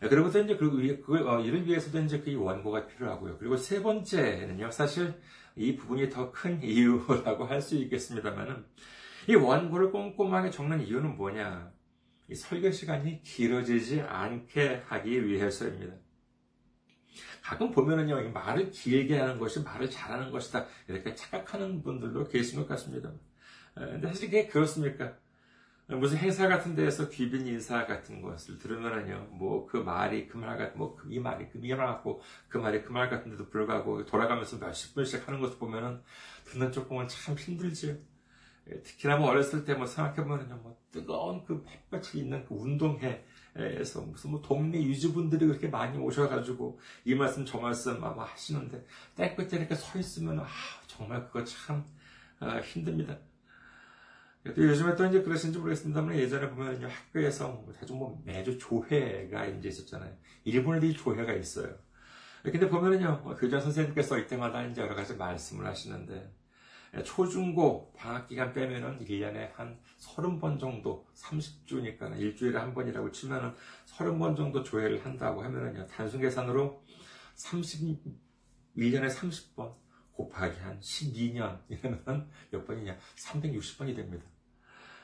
그리고서 0.00 0.40
이제 0.40 0.56
그, 0.56 1.02
그, 1.02 1.28
어, 1.28 1.40
이를 1.40 1.66
위해서도 1.66 2.00
이제 2.00 2.20
그 2.20 2.34
원고가 2.34 2.86
필요하고요. 2.86 3.38
그리고 3.38 3.56
세 3.56 3.82
번째는요, 3.82 4.70
사실 4.70 5.14
이 5.56 5.74
부분이 5.76 6.10
더 6.10 6.30
큰 6.32 6.60
이유라고 6.62 7.44
할 7.44 7.60
수 7.62 7.76
있겠습니다만은, 7.76 8.64
이 9.28 9.34
원고를 9.34 9.90
꼼꼼하게 9.90 10.50
적는 10.50 10.82
이유는 10.86 11.16
뭐냐? 11.16 11.72
이 12.28 12.34
설교 12.34 12.70
시간이 12.70 13.22
길어지지 13.22 14.02
않게 14.02 14.82
하기 14.86 15.26
위해서입니다. 15.26 15.94
가끔 17.46 17.70
보면은요, 17.70 18.30
말을 18.30 18.72
길게 18.72 19.20
하는 19.20 19.38
것이 19.38 19.62
말을 19.62 19.88
잘하는 19.88 20.32
것이다. 20.32 20.66
이렇게 20.88 21.14
착각하는 21.14 21.80
분들도 21.80 22.24
계신 22.24 22.58
것 22.58 22.66
같습니다. 22.66 23.12
근데 23.72 24.08
사실 24.08 24.26
그게 24.26 24.48
그렇습니까? 24.48 25.12
무슨 25.86 26.16
행사 26.16 26.48
같은 26.48 26.74
데에서 26.74 27.08
귀빈 27.08 27.46
인사 27.46 27.86
같은 27.86 28.20
것을 28.20 28.58
들으면은요, 28.58 29.28
뭐 29.30 29.64
그 29.68 29.76
말이 29.76 30.26
그 30.26 30.38
말 30.38 30.58
같은, 30.58 30.76
뭐 30.76 30.96
이 31.08 31.20
말이 31.20 31.48
그 31.48 31.58
말 31.58 31.86
같고 31.86 32.20
그 32.48 32.58
말이 32.58 32.82
그 32.82 32.92
말 32.92 33.08
같은데도 33.08 33.48
불구하고 33.48 34.04
돌아가면서 34.06 34.58
몇십 34.58 34.96
분씩 34.96 35.28
하는 35.28 35.40
것을 35.40 35.56
보면은 35.58 36.02
듣는 36.46 36.72
조금은 36.72 37.06
참 37.06 37.36
힘들지요. 37.36 37.94
특히나 38.82 39.18
뭐 39.18 39.30
어렸을 39.30 39.64
때 39.64 39.74
뭐 39.74 39.86
생각해보면요, 39.86 40.56
뭐 40.56 40.76
뜨거운 40.90 41.44
그 41.44 41.64
햇볕이 41.68 42.18
있는 42.18 42.44
그 42.44 42.56
운동회, 42.56 43.24
에서 43.58 44.02
무슨 44.02 44.30
뭐 44.32 44.42
동네 44.42 44.82
유지분들이 44.82 45.46
그렇게 45.46 45.68
많이 45.68 45.96
오셔가지고 45.98 46.78
이 47.04 47.14
말씀 47.14 47.44
저 47.44 47.58
말씀 47.58 48.02
아마 48.04 48.24
하시는데 48.24 48.84
때 49.14 49.34
끝에 49.34 49.48
이렇게 49.52 49.74
서 49.74 49.98
있으면 49.98 50.40
아 50.40 50.46
정말 50.86 51.26
그거 51.26 51.42
참 51.44 51.84
아, 52.38 52.58
힘듭니다. 52.60 53.16
또 54.44 54.62
요즘에 54.62 54.94
또 54.94 55.06
이제 55.06 55.22
그러신지 55.22 55.58
모르겠습니다만 55.58 56.16
예전에 56.16 56.50
보면요 56.50 56.86
학교에서 56.86 57.64
아주 57.82 57.94
뭐 57.94 58.22
매주 58.24 58.58
조회가 58.58 59.46
이제 59.46 59.68
있었잖아요. 59.68 60.14
일본에도 60.44 60.86
이 60.86 60.94
조회가 60.94 61.32
있어요. 61.32 61.74
근데 62.42 62.68
보면은요 62.68 63.22
뭐 63.24 63.34
교장 63.34 63.60
선생님께서 63.60 64.18
이때마다 64.18 64.64
이제 64.66 64.82
여러 64.82 64.94
가지 64.94 65.16
말씀을 65.16 65.66
하시는데 65.66 66.30
초중고 67.04 67.92
방학 67.96 68.28
기간 68.28 68.52
빼면은 68.52 69.04
1년에 69.04 69.52
한 69.54 69.78
30번 69.98 70.58
정도, 70.58 71.06
30주니까 71.14 72.18
일주일에 72.18 72.58
한 72.58 72.74
번이라고 72.74 73.10
치면은 73.10 73.52
30번 73.86 74.36
정도 74.36 74.62
조회를 74.62 75.04
한다고 75.04 75.42
하면은요, 75.42 75.86
단순 75.86 76.20
계산으로 76.20 76.82
30, 77.34 78.02
1년에 78.76 79.10
30번 79.10 79.74
곱하기 80.12 80.58
한 80.60 80.80
12년이면 80.80 82.26
몇 82.50 82.66
번이냐? 82.66 82.96
360번이 83.16 83.94
됩니다. 83.94 84.24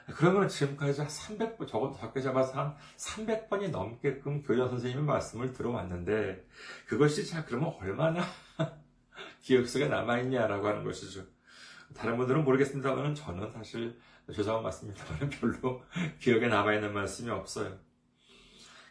그러면 0.07 0.49
지금까지 0.49 1.01
한 1.01 1.09
300번, 1.09 1.69
적어도 1.69 1.97
적게 1.97 2.21
잡아서 2.21 2.59
한 2.59 2.77
300번이 2.97 3.71
넘게끔 3.71 4.43
교장 4.43 4.69
선생님의 4.69 5.05
말씀을 5.05 5.53
들어왔는데, 5.53 6.45
그것이 6.87 7.27
자, 7.27 7.45
그러면 7.45 7.75
얼마나 7.81 8.25
기억 9.43 9.67
속에 9.67 9.89
남아있냐라고 9.89 10.67
하는 10.67 10.85
것이죠. 10.85 11.25
다른 11.95 12.17
분들은 12.17 12.45
모르겠습니다만 12.45 13.15
저는 13.15 13.53
사실 13.53 13.99
죄송한 14.33 14.63
말씀입니다만 14.63 15.31
별로 15.31 15.83
기억에 16.21 16.49
남아있는 16.49 16.93
말씀이 16.93 17.31
없어요. 17.31 17.79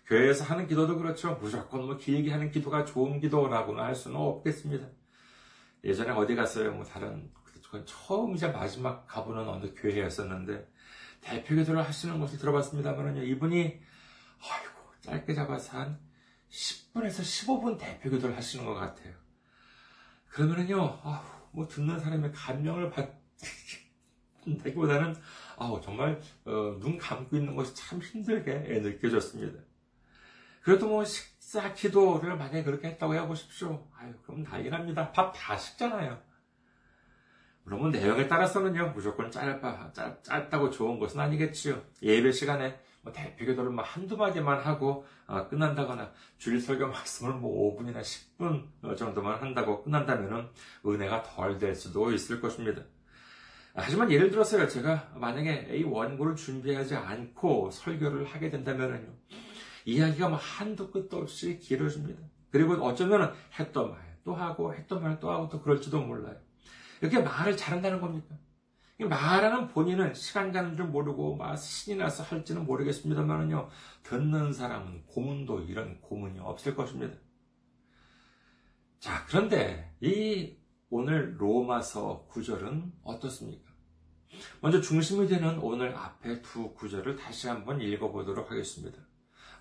교회에서 0.05 0.43
하는 0.43 0.67
기도도 0.67 0.98
그렇죠. 0.98 1.38
무조건 1.41 1.86
뭐 1.86 1.98
길게 1.98 2.31
하는 2.31 2.51
기도가 2.51 2.84
좋은 2.84 3.20
기도라고는 3.20 3.81
할 3.81 3.96
수는 3.96 4.17
없겠습니다. 4.17 4.88
예전에 5.84 6.12
어디 6.12 6.36
갔어요? 6.36 6.74
뭐 6.74 6.84
다른 6.84 7.31
처음이자 7.86 8.50
마지막 8.50 9.08
가보는 9.08 9.48
어느 9.48 9.74
교회였었는데 9.74 10.70
대표 11.22 11.55
기도를 11.55 11.81
하시는 11.81 12.20
것을 12.20 12.38
들어봤습니다만요. 12.39 13.24
이분이 13.24 13.60
아이고 14.41 14.72
짧게 15.01 15.34
잡아서 15.34 15.77
한 15.77 16.00
10분에서 16.50 17.22
15분 17.22 17.79
대표 17.79 18.10
기도를 18.10 18.36
하시는 18.36 18.65
것 18.65 18.74
같아요. 18.74 19.13
그러면은요, 20.27 21.00
아우, 21.03 21.40
뭐 21.51 21.67
듣는 21.67 22.00
사람의 22.00 22.31
감명을 22.31 22.91
받다기보다는 24.46 25.15
아우 25.58 25.79
정말 25.81 26.20
어, 26.46 26.77
눈 26.79 26.98
감고 26.98 27.36
있는 27.36 27.55
것이 27.55 27.75
참 27.75 28.00
힘들게 28.00 28.53
느껴졌습니다. 28.79 29.60
그래도 30.63 30.88
뭐 30.88 31.03
식사 31.03 31.74
기도를 31.74 32.38
만약에 32.38 32.63
그렇게 32.63 32.89
했다고 32.89 33.15
해보십시오. 33.15 33.88
아유, 33.98 34.13
그럼 34.24 34.43
난리 34.43 34.70
납니다. 34.70 35.12
밥 35.12 35.34
다 35.34 35.58
식잖아요. 35.58 36.22
물론 37.63 37.91
내용에 37.91 38.27
따라서는요, 38.27 38.91
무조건 38.96 39.29
짧아, 39.29 39.91
짧, 39.93 40.24
짧다고 40.24 40.72
좋은 40.72 41.00
것은 41.00 41.20
아니겠지요. 41.20 41.81
예배 42.01 42.31
시간에 42.31 42.79
뭐 43.01 43.12
대표 43.12 43.46
기도를 43.46 43.72
뭐 43.72 43.84
한두 43.84 44.15
마디만 44.17 44.60
하고 44.60 45.05
어, 45.27 45.48
끝난다거나 45.48 46.12
주일 46.38 46.60
설교 46.60 46.88
말씀을 46.88 47.34
뭐 47.34 47.75
5분이나 47.77 48.01
10분 48.01 48.98
정도만 48.98 49.41
한다고 49.41 49.84
끝난다면은 49.84 50.50
은혜가 50.86 51.24
덜 51.24 51.58
될 51.58 51.75
수도 51.75 52.12
있을 52.12 52.39
것입니다. 52.41 52.84
하지만 53.74 54.12
예를 54.12 54.29
들어서요, 54.29 54.67
제가 54.67 55.13
만약에 55.15 55.70
이 55.77 55.84
원고를 55.84 56.36
준비하지 56.36 56.96
않고 56.96 57.72
설교를 57.72 58.25
하게 58.25 58.50
된다면은요, 58.50 59.08
이야기가 59.86 60.27
뭐 60.27 60.38
한도 60.38 60.91
끝도 60.91 61.17
없이 61.17 61.58
길어집니다. 61.58 62.22
그리고 62.51 62.74
어쩌면 62.86 63.34
했던 63.58 63.91
말 63.91 64.12
또 64.24 64.36
하고 64.36 64.74
했던 64.74 65.01
말 65.01 65.20
또 65.20 65.31
하고 65.31 65.50
또 65.50 65.62
그럴지도 65.62 66.00
몰라요. 66.01 66.36
이렇게 67.01 67.20
말을 67.20 67.58
잘한다는 67.58 68.00
겁니까? 68.01 68.36
말하는 69.05 69.67
본인은 69.67 70.13
시간 70.13 70.51
가는 70.51 70.75
줄 70.75 70.86
모르고 70.88 71.36
막 71.36 71.55
신이 71.55 71.98
나서 71.98 72.24
할지는 72.24 72.65
모르겠습니다만은요 72.65 73.70
듣는 74.03 74.53
사람은 74.53 75.05
고문도 75.05 75.62
이런 75.62 76.00
고문이 76.01 76.39
없을 76.39 76.75
것입니다. 76.75 77.17
자 79.00 79.25
그런데 79.27 79.96
이 80.01 80.58
오늘 80.89 81.39
로마서 81.39 82.25
구절은 82.27 82.93
어떻습니까? 83.03 83.72
먼저 84.62 84.81
중심이 84.81 85.27
되는 85.27 85.60
오늘 85.60 85.96
앞에 85.96 86.41
두 86.41 86.74
구절을 86.74 87.15
다시 87.15 87.48
한번 87.48 87.81
읽어보도록 87.81 88.51
하겠습니다. 88.51 88.98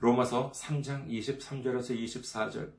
로마서 0.01 0.51
3장 0.53 1.09
23절에서 1.09 1.97
24절. 1.97 2.73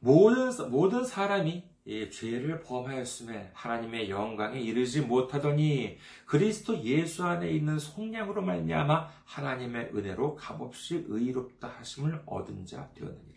모든, 0.00 0.70
모든 0.70 1.04
사람이 1.04 1.64
죄를 1.86 2.60
범하였음에 2.60 3.50
하나님의 3.52 4.08
영광에 4.08 4.58
이르지 4.58 5.02
못하더니 5.02 5.98
그리스도 6.24 6.82
예수 6.82 7.24
안에 7.24 7.50
있는 7.50 7.78
속량으로 7.78 8.40
말미암아 8.42 9.10
하나님의 9.24 9.90
은혜로 9.94 10.34
값없이 10.36 11.04
의롭다 11.06 11.68
하심을 11.68 12.22
얻은 12.24 12.64
자 12.64 12.90
되었느니라. 12.94 13.34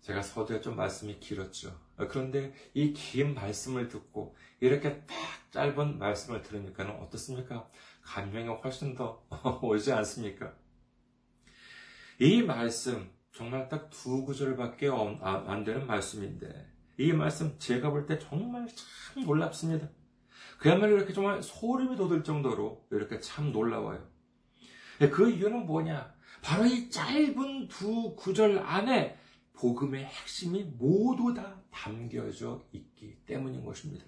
제가 0.00 0.22
서두에 0.22 0.60
좀 0.62 0.76
말씀이 0.76 1.20
길었죠. 1.20 1.78
그런데 2.08 2.52
이 2.74 2.92
긴 2.94 3.34
말씀을 3.34 3.88
듣고 3.88 4.34
이렇게 4.60 5.04
딱 5.06 5.16
짧은 5.52 5.98
말씀을 5.98 6.42
들으니까 6.42 6.84
어떻습니까? 6.90 7.68
감명이 8.00 8.48
훨씬 8.48 8.94
더 8.94 9.22
오지 9.62 9.92
않습니까? 9.92 10.54
이 12.18 12.42
말씀, 12.42 13.10
정말 13.32 13.68
딱 13.68 13.88
두 13.90 14.24
구절밖에 14.24 14.88
아, 14.88 15.44
안 15.46 15.64
되는 15.64 15.86
말씀인데, 15.86 16.70
이 16.98 17.12
말씀 17.12 17.58
제가 17.58 17.90
볼 17.90 18.06
때 18.06 18.18
정말 18.18 18.66
참 18.68 19.24
놀랍습니다. 19.24 19.88
그야말로 20.58 20.96
이렇게 20.96 21.12
정말 21.12 21.42
소름이 21.42 21.96
돋을 21.96 22.22
정도로 22.22 22.86
이렇게 22.90 23.18
참 23.20 23.50
놀라워요. 23.52 24.06
그 25.10 25.30
이유는 25.30 25.66
뭐냐? 25.66 26.14
바로 26.42 26.66
이 26.66 26.90
짧은 26.90 27.68
두 27.68 28.14
구절 28.14 28.58
안에 28.58 29.18
복음의 29.54 30.04
핵심이 30.04 30.64
모두 30.78 31.32
다 31.34 31.60
담겨져 31.70 32.62
있기 32.72 33.16
때문인 33.24 33.64
것입니다. 33.64 34.04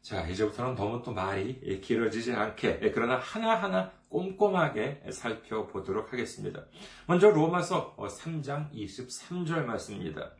자, 0.00 0.26
이제부터는 0.28 0.74
너무 0.74 1.02
또 1.02 1.12
말이 1.12 1.80
길어지지 1.80 2.32
않게, 2.32 2.92
그러나 2.94 3.16
하나하나 3.16 3.92
꼼꼼하게 4.14 5.02
살펴보도록 5.10 6.12
하겠습니다. 6.12 6.64
먼저 7.08 7.30
로마서 7.30 7.96
3장 7.96 8.72
23절 8.72 9.64
말씀입니다. 9.64 10.30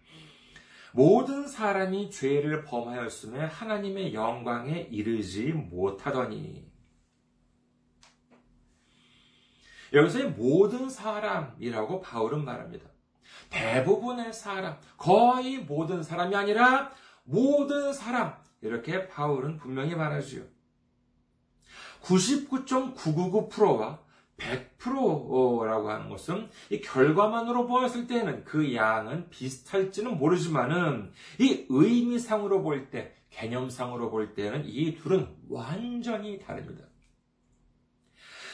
모든 0.93 1.49
사람이 1.49 2.09
죄를 2.13 2.63
범하였음에 2.63 3.47
하나님의 3.47 4.15
영광에 4.15 4.83
이르지 4.93 5.53
못하더니. 5.53 6.71
여기서의 9.93 10.31
모든 10.31 10.89
사람이라고 10.89 12.01
바울은 12.01 12.45
말합니다. 12.45 12.89
대부분의 13.51 14.33
사람, 14.33 14.79
거의 14.97 15.59
모든 15.59 16.05
사람이 16.05 16.37
아니라 16.37 16.93
모든 17.25 17.93
사람, 17.93 18.37
이렇게 18.61 19.09
바울은 19.09 19.57
분명히 19.57 19.97
말하지요. 19.97 20.45
99.999%와 22.05 23.99
100%라고 24.37 25.91
하는 25.91 26.11
것은 26.11 26.49
이 26.71 26.81
결과만으로 26.81 27.67
보았을 27.67 28.07
때는 28.07 28.45
그 28.45 28.73
양은 28.75 29.31
비슷할지는 29.31 30.19
모르지만은 30.19 31.11
이 31.39 31.65
의미상으로 31.69 32.63
볼 32.63 32.91
때, 32.91 33.15
개념상으로 33.31 34.11
볼 34.11 34.35
때는 34.35 34.65
이 34.67 34.97
둘은 34.97 35.29
완전히 35.49 36.39
다릅니다. 36.39 36.85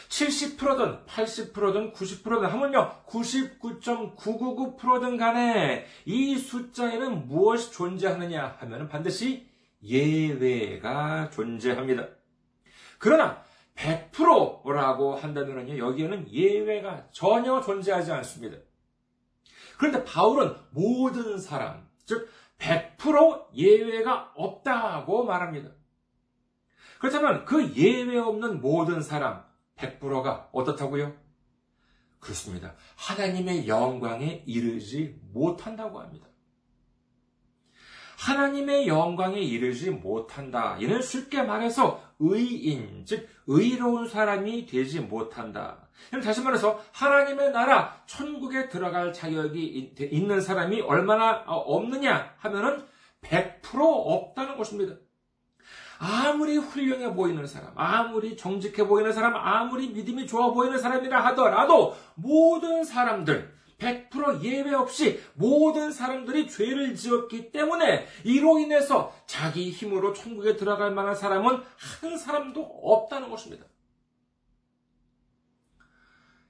70%든 0.08 1.04
80%든 1.06 1.92
90%든 1.92 2.48
하물며 2.48 3.04
99.999%든 3.06 5.16
간에 5.16 5.86
이 6.04 6.36
숫자에는 6.36 7.28
무엇이 7.28 7.72
존재하느냐 7.72 8.56
하면 8.58 8.88
반드시 8.88 9.48
예외가 9.82 11.30
존재합니다. 11.30 12.19
그러나 13.00 13.42
100%라고 13.76 15.16
한다면요, 15.16 15.78
여기에는 15.78 16.30
예외가 16.30 17.08
전혀 17.10 17.60
존재하지 17.62 18.12
않습니다. 18.12 18.58
그런데 19.78 20.04
바울은 20.04 20.54
모든 20.70 21.38
사람, 21.38 21.88
즉, 22.04 22.30
100% 22.58 23.54
예외가 23.54 24.30
없다고 24.36 25.24
말합니다. 25.24 25.70
그렇다면 26.98 27.46
그 27.46 27.74
예외 27.74 28.18
없는 28.18 28.60
모든 28.60 29.00
사람, 29.00 29.44
100%가 29.76 30.50
어떻다고요? 30.52 31.16
그렇습니다. 32.18 32.74
하나님의 32.96 33.66
영광에 33.66 34.44
이르지 34.46 35.18
못한다고 35.32 36.00
합니다. 36.00 36.28
하나님의 38.18 38.88
영광에 38.88 39.40
이르지 39.40 39.90
못한다. 39.90 40.76
이는 40.78 41.00
쉽게 41.00 41.42
말해서 41.42 42.09
의인, 42.20 43.04
즉 43.06 43.28
의로운 43.46 44.08
사람이 44.08 44.66
되지 44.66 45.00
못한다. 45.00 45.88
다시 46.22 46.42
말해서 46.42 46.80
하나님의 46.92 47.50
나라 47.52 48.00
천국에 48.06 48.68
들어갈 48.68 49.12
자격이 49.12 49.94
있는 50.12 50.40
사람이 50.40 50.82
얼마나 50.82 51.42
어, 51.46 51.56
없느냐 51.56 52.34
하면은 52.38 52.84
100% 53.22 53.60
없다는 53.74 54.56
것입니다. 54.56 54.94
아무리 55.98 56.56
훌륭해 56.56 57.14
보이는 57.14 57.46
사람, 57.46 57.72
아무리 57.76 58.34
정직해 58.34 58.86
보이는 58.86 59.12
사람, 59.12 59.36
아무리 59.36 59.88
믿음이 59.90 60.26
좋아 60.26 60.50
보이는 60.50 60.78
사람이라 60.78 61.22
하더라도 61.26 61.94
모든 62.14 62.84
사람들, 62.84 63.54
100% 63.80 64.42
예외 64.42 64.74
없이 64.74 65.20
모든 65.34 65.90
사람들이 65.90 66.48
죄를 66.48 66.94
지었기 66.94 67.50
때문에 67.50 68.06
이로 68.24 68.58
인해서 68.58 69.14
자기 69.26 69.70
힘으로 69.70 70.12
천국에 70.12 70.56
들어갈 70.56 70.92
만한 70.92 71.14
사람은 71.14 71.62
한 71.76 72.18
사람도 72.18 72.62
없다는 72.62 73.30
것입니다. 73.30 73.64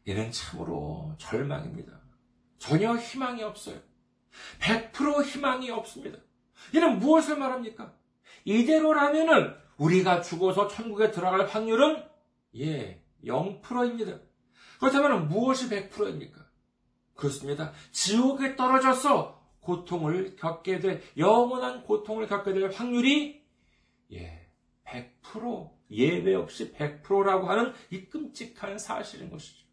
이는 0.04 0.30
참으로 0.32 1.14
절망입니다. 1.18 2.00
전혀 2.58 2.96
희망이 2.96 3.42
없어요. 3.42 3.78
100% 4.60 5.24
희망이 5.24 5.70
없습니다. 5.70 6.18
이는 6.74 6.98
무엇을 6.98 7.38
말합니까? 7.38 7.94
이대로라면은 8.44 9.54
우리가 9.76 10.20
죽어서 10.20 10.68
천국에 10.68 11.10
들어갈 11.10 11.46
확률은 11.46 12.04
예, 12.56 13.02
0%입니다. 13.24 14.18
그렇다면 14.78 15.28
무엇이 15.28 15.68
100%입니까? 15.68 16.39
그렇습니다. 17.20 17.72
지옥에 17.92 18.56
떨어져서 18.56 19.38
고통을 19.60 20.36
겪게 20.36 20.78
될, 20.78 21.02
영원한 21.16 21.84
고통을 21.84 22.26
겪게 22.26 22.54
될 22.54 22.70
확률이, 22.70 23.44
예, 24.12 24.50
100%, 24.84 25.70
예외 25.90 26.34
없이 26.34 26.72
100%라고 26.72 27.48
하는 27.48 27.72
이 27.90 28.06
끔찍한 28.06 28.78
사실인 28.78 29.30
것이죠. 29.30 29.66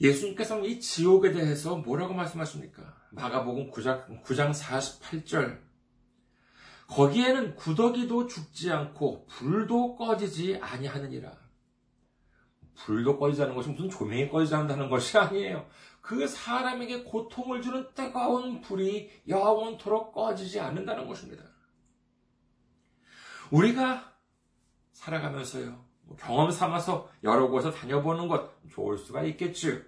예수님께서는 0.00 0.64
이 0.64 0.78
지옥에 0.78 1.32
대해서 1.32 1.76
뭐라고 1.76 2.14
말씀하십니까? 2.14 2.96
마가복음 3.10 3.70
9장, 3.70 4.22
9장 4.22 4.52
48절. 4.52 5.66
거기에는 6.88 7.56
구더기도 7.56 8.26
죽지 8.26 8.70
않고 8.70 9.26
불도 9.26 9.96
꺼지지 9.96 10.58
아니하느니라. 10.60 11.45
불도 12.76 13.18
꺼지지 13.18 13.42
않는 13.42 13.54
것이 13.54 13.70
무슨 13.70 13.90
조명이 13.90 14.28
꺼지지 14.28 14.54
않는다는 14.54 14.88
것이 14.88 15.16
아니에요. 15.18 15.66
그 16.00 16.26
사람에게 16.26 17.02
고통을 17.02 17.62
주는 17.62 17.86
뜨거운 17.94 18.60
불이 18.60 19.10
영원토록 19.26 20.12
꺼지지 20.12 20.60
않는다는 20.60 21.06
것입니다. 21.08 21.42
우리가 23.50 24.14
살아가면서요, 24.92 25.84
뭐 26.02 26.16
경험 26.16 26.50
삼아서 26.50 27.10
여러 27.24 27.48
곳에 27.48 27.70
다녀보는 27.70 28.28
것 28.28 28.52
좋을 28.70 28.98
수가 28.98 29.24
있겠지. 29.24 29.82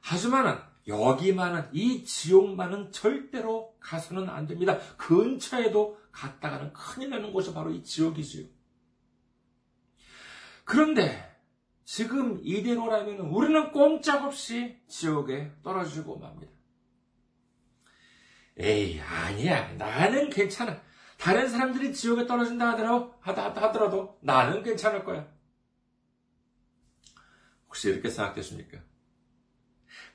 하지만은 0.00 0.58
여기만은 0.86 1.68
이 1.72 2.04
지옥만은 2.04 2.90
절대로 2.90 3.76
가서는 3.80 4.28
안 4.28 4.46
됩니다. 4.46 4.78
근처에도 4.96 5.98
갔다가는 6.10 6.72
큰일 6.72 7.10
나는 7.10 7.32
곳이 7.32 7.54
바로 7.54 7.70
이 7.70 7.84
지옥이지요. 7.84 8.46
그런데 10.64 11.31
지금 11.84 12.40
이대로라면 12.42 13.20
우리는 13.20 13.72
꼼짝없이 13.72 14.80
지옥에 14.88 15.52
떨어지고 15.62 16.18
맙니다. 16.18 16.52
에이, 18.58 19.00
아니야. 19.00 19.72
나는 19.74 20.30
괜찮아. 20.30 20.80
다른 21.18 21.48
사람들이 21.48 21.92
지옥에 21.94 22.26
떨어진다 22.26 22.72
하더라도, 22.72 23.14
하더라도 23.20 24.18
나는 24.22 24.62
괜찮을 24.62 25.04
거야. 25.04 25.32
혹시 27.66 27.88
이렇게 27.88 28.10
생각되십니까? 28.10 28.78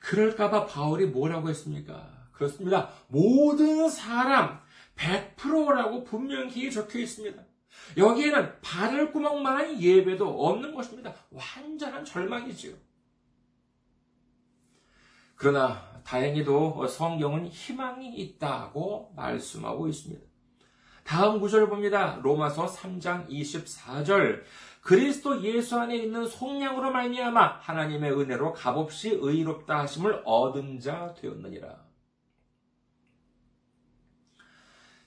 그럴까봐 0.00 0.66
바울이 0.66 1.06
뭐라고 1.06 1.48
했습니까? 1.48 2.28
그렇습니다. 2.32 2.90
모든 3.08 3.88
사람 3.88 4.60
100%라고 4.96 6.04
분명히 6.04 6.70
적혀 6.70 7.00
있습니다. 7.00 7.42
여기에는 7.96 8.60
바늘 8.60 9.10
구멍만한 9.10 9.80
예배도 9.80 10.46
없는 10.46 10.74
것입니다. 10.74 11.14
완전한 11.30 12.04
절망이지요. 12.04 12.74
그러나 15.34 15.88
다행히도 16.04 16.86
성경은 16.86 17.46
희망이 17.46 18.14
있다고 18.14 19.12
말씀하고 19.14 19.88
있습니다. 19.88 20.26
다음 21.04 21.40
구절을 21.40 21.68
봅니다. 21.68 22.18
로마서 22.22 22.66
3장 22.66 23.28
24절. 23.28 24.42
그리스도 24.82 25.42
예수 25.42 25.78
안에 25.78 25.96
있는 25.96 26.26
속량으로 26.26 26.90
말미암아 26.90 27.60
하나님의 27.60 28.12
은혜로 28.12 28.52
값없이 28.52 29.18
의롭다 29.20 29.80
하심을 29.80 30.22
얻은 30.24 30.80
자 30.80 31.14
되었느니라. 31.14 31.88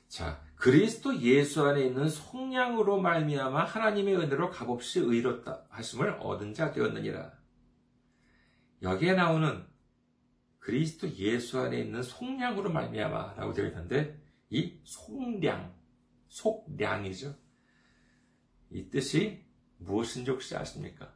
자, 0.08 0.42
그리스도 0.62 1.20
예수 1.22 1.66
안에 1.66 1.88
있는 1.88 2.08
속량으로 2.08 3.02
말미암아 3.02 3.64
하나님의 3.64 4.16
은혜로 4.16 4.52
값없이 4.52 5.00
의롭다 5.00 5.66
하심을 5.70 6.20
얻은 6.20 6.54
자 6.54 6.72
되었느니라. 6.72 7.34
여기에 8.84 9.14
나오는 9.14 9.66
그리스도 10.60 11.10
예수 11.16 11.60
안에 11.60 11.80
있는 11.80 12.04
속량으로 12.04 12.72
말미암아라고 12.72 13.54
되어 13.54 13.70
있는데 13.70 14.24
이 14.52 14.80
속량, 14.84 15.74
속량이죠. 16.28 17.36
이 18.70 18.88
뜻이 18.92 19.44
무엇인지 19.78 20.30
혹시 20.30 20.56
아십니까? 20.56 21.12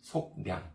속량. 0.00 0.74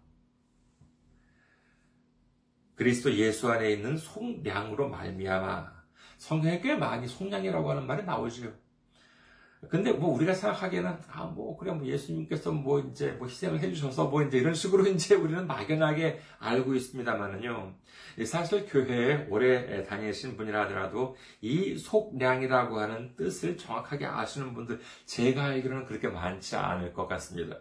그리스도 2.73 3.13
예수 3.13 3.51
안에 3.51 3.71
있는 3.71 3.97
속량으로 3.97 4.89
말미암아 4.89 5.74
성경에 6.17 6.59
꽤 6.61 6.75
많이 6.75 7.07
속량이라고 7.07 7.69
하는 7.71 7.87
말이 7.87 8.03
나오죠. 8.03 8.51
근데 9.69 9.91
뭐 9.91 10.13
우리가 10.13 10.33
생각하기에는 10.33 10.97
아 11.11 11.25
뭐 11.35 11.57
그래 11.57 11.71
뭐 11.71 11.85
예수님께서 11.85 12.51
뭐 12.51 12.79
이제 12.79 13.11
뭐 13.13 13.27
희생을 13.27 13.59
해주셔서 13.59 14.07
뭐 14.07 14.21
이제 14.23 14.37
이런 14.37 14.53
식으로 14.53 14.85
이제 14.87 15.15
우리는 15.15 15.45
막연하게 15.47 16.19
알고 16.39 16.75
있습니다만은요 16.75 17.73
사실 18.25 18.65
교회에 18.65 19.27
오래 19.29 19.83
다니신 19.83 20.37
분이라 20.37 20.61
하더라도 20.63 21.15
이 21.41 21.77
속량이라고 21.77 22.79
하는 22.79 23.15
뜻을 23.15 23.57
정확하게 23.57 24.05
아시는 24.05 24.53
분들 24.53 24.79
제가 25.05 25.45
알기로는 25.45 25.85
그렇게 25.85 26.07
많지 26.07 26.55
않을 26.55 26.93
것 26.93 27.07
같습니다. 27.07 27.57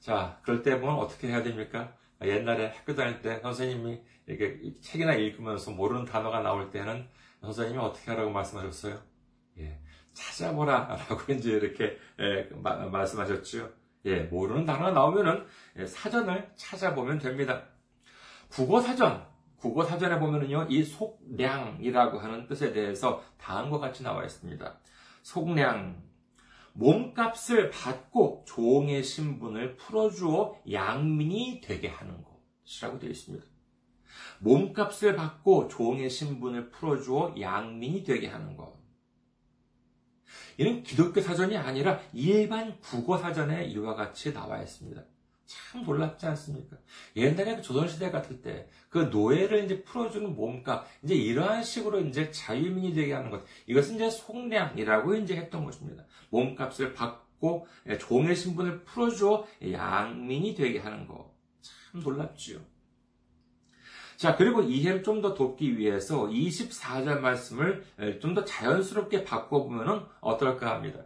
자 0.00 0.38
그럴 0.42 0.62
때 0.62 0.78
보면 0.80 0.96
어떻게 0.96 1.28
해야 1.28 1.42
됩니까? 1.42 1.94
옛날에 2.22 2.68
학교 2.68 2.94
다닐 2.94 3.20
때 3.22 3.38
선생님이 3.40 4.00
이렇게 4.26 4.72
책이나 4.80 5.14
읽으면서 5.14 5.70
모르는 5.70 6.04
단어가 6.04 6.40
나올 6.40 6.70
때는 6.70 7.08
선생님이 7.40 7.78
어떻게 7.78 8.10
하라고 8.10 8.30
말씀하셨어요? 8.30 9.00
예, 9.58 9.80
찾아보라 10.12 10.98
라고 11.08 11.20
이제 11.32 11.52
이렇게 11.52 11.96
예, 12.18 12.48
마, 12.54 12.76
말씀하셨죠. 12.76 13.70
예, 14.06 14.22
모르는 14.22 14.64
단어가 14.64 14.90
나오면은 14.90 15.46
예, 15.76 15.86
사전을 15.86 16.50
찾아보면 16.56 17.18
됩니다. 17.18 17.62
국어 18.48 18.80
사전, 18.80 19.24
국어 19.56 19.84
사전에 19.84 20.18
보면은요, 20.18 20.66
이 20.70 20.82
속량이라고 20.82 22.18
하는 22.18 22.46
뜻에 22.46 22.72
대해서 22.72 23.22
다음과 23.38 23.78
같이 23.78 24.02
나와 24.02 24.24
있습니다. 24.24 24.78
속량, 25.22 26.02
몸값을 26.78 27.70
받고 27.70 28.44
종의 28.46 29.02
신분을 29.02 29.76
풀어주어 29.76 30.62
양민이 30.70 31.60
되게 31.60 31.88
하는 31.88 32.24
것이라고 32.64 33.00
되어 33.00 33.10
있습니다. 33.10 33.44
몸값을 34.38 35.16
받고 35.16 35.66
종의 35.66 36.08
신분을 36.08 36.70
풀어주어 36.70 37.34
양민이 37.40 38.04
되게 38.04 38.28
하는 38.28 38.56
것. 38.56 38.78
이는 40.56 40.84
기독교 40.84 41.20
사전이 41.20 41.56
아니라 41.56 42.00
일반 42.12 42.78
국어 42.80 43.18
사전에 43.18 43.66
이와 43.66 43.94
같이 43.96 44.32
나와 44.32 44.62
있습니다. 44.62 45.04
참 45.48 45.82
놀랍지 45.82 46.26
않습니까? 46.26 46.76
옛날에 47.16 47.56
그 47.56 47.62
조선시대 47.62 48.10
같을 48.10 48.42
때, 48.42 48.68
그 48.90 48.98
노예를 48.98 49.64
이제 49.64 49.82
풀어주는 49.82 50.36
몸값, 50.36 50.86
이제 51.02 51.14
이러한 51.14 51.62
식으로 51.64 52.00
이제 52.00 52.30
자유민이 52.30 52.92
되게 52.92 53.14
하는 53.14 53.30
것, 53.30 53.42
이것은 53.66 53.94
이제 53.96 54.10
속량이라고 54.10 55.14
이제 55.16 55.36
했던 55.36 55.64
것입니다. 55.64 56.04
몸값을 56.30 56.92
받고 56.92 57.66
종의 57.98 58.36
신분을 58.36 58.84
풀어주어 58.84 59.46
양민이 59.72 60.54
되게 60.54 60.78
하는 60.80 61.06
것. 61.08 61.32
참 61.62 62.02
놀랍지요. 62.02 62.60
자, 64.18 64.36
그리고 64.36 64.62
이해를 64.62 65.02
좀 65.02 65.22
더 65.22 65.32
돕기 65.32 65.78
위해서 65.78 66.26
24절 66.26 67.20
말씀을 67.20 67.84
좀 68.20 68.34
더 68.34 68.44
자연스럽게 68.44 69.24
바꿔보면 69.24 70.06
어떨까 70.20 70.74
합니다. 70.74 71.04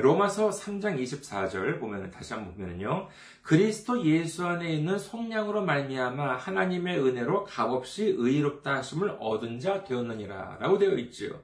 로마서 0.00 0.50
3장 0.50 1.00
24절 1.02 1.78
보면 1.80 2.10
다시 2.10 2.34
한번 2.34 2.54
보면요. 2.54 3.08
그리스도 3.42 4.04
예수 4.04 4.46
안에 4.46 4.72
있는 4.72 4.98
속량으로 4.98 5.62
말미암아 5.64 6.36
하나님의 6.36 7.00
은혜로 7.00 7.44
값없이 7.44 8.14
의롭다 8.16 8.76
하심을 8.76 9.16
얻은 9.20 9.60
자 9.60 9.84
되었느니라라고 9.84 10.78
되어 10.78 10.94
있지요. 10.96 11.40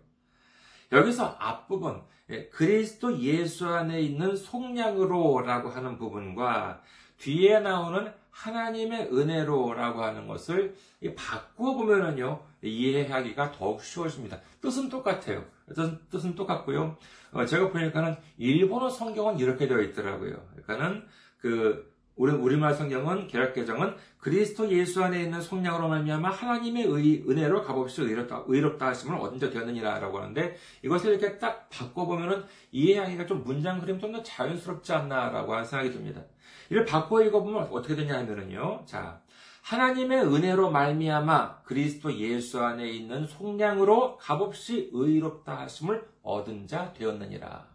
여기서 0.92 1.36
앞부분 1.38 2.02
예, 2.30 2.48
그리스도 2.48 3.18
예수 3.20 3.68
안에 3.68 4.00
있는 4.00 4.34
속량으로라고 4.36 5.68
하는 5.68 5.96
부분과 5.96 6.82
뒤에 7.18 7.60
나오는 7.60 8.12
하나님의 8.30 9.08
은혜로라고 9.12 10.02
하는 10.02 10.26
것을 10.26 10.74
바꾸어 11.16 11.74
보면은요, 11.74 12.40
이해하기가 12.68 13.52
더욱 13.52 13.82
쉬워집니다. 13.82 14.40
뜻은 14.60 14.88
똑같아요. 14.88 15.44
뜻은, 15.68 15.98
뜻은 16.10 16.34
똑같고요. 16.34 16.96
어, 17.32 17.44
제가 17.44 17.70
보니까는 17.70 18.16
일본어 18.38 18.88
성경은 18.88 19.38
이렇게 19.38 19.66
되어 19.66 19.80
있더라고요. 19.80 20.46
그러니까는 20.52 21.04
그 21.38 21.94
우리 22.16 22.32
우리말 22.32 22.72
성경은 22.74 23.26
개혁 23.26 23.52
개정은 23.52 23.94
그리스도 24.18 24.70
예수 24.72 25.04
안에 25.04 25.22
있는 25.22 25.42
속량으로 25.42 25.88
말미암아 25.88 26.30
하나님의 26.30 26.84
의, 26.84 27.24
은혜로 27.28 27.62
값없이 27.62 28.00
의롭다, 28.02 28.44
의롭다 28.46 28.86
하심을 28.86 29.18
자 29.18 29.50
되었느니라라고 29.50 30.18
하는데 30.18 30.56
이것을 30.82 31.10
이렇게 31.10 31.38
딱 31.38 31.68
바꿔보면은 31.68 32.44
이해하기가 32.72 33.26
좀 33.26 33.44
문장 33.44 33.80
그림 33.80 34.00
좀 34.00 34.12
더 34.12 34.22
자연스럽지 34.22 34.92
않나라고 34.94 35.52
하는 35.52 35.64
생각이 35.66 35.92
듭니다. 35.92 36.22
이를 36.70 36.86
바꿔 36.86 37.22
읽어보면 37.22 37.68
어떻게 37.70 37.94
되냐 37.94 38.16
하면은요. 38.16 38.84
자, 38.86 39.20
하나님의 39.66 40.20
은혜로 40.20 40.70
말미암아 40.70 41.62
그리스도 41.62 42.16
예수 42.16 42.60
안에 42.60 42.88
있는 42.88 43.26
속량으로 43.26 44.16
값없이 44.16 44.90
의롭다 44.92 45.62
하심을 45.62 46.08
얻은 46.22 46.68
자 46.68 46.92
되었느니라. 46.92 47.66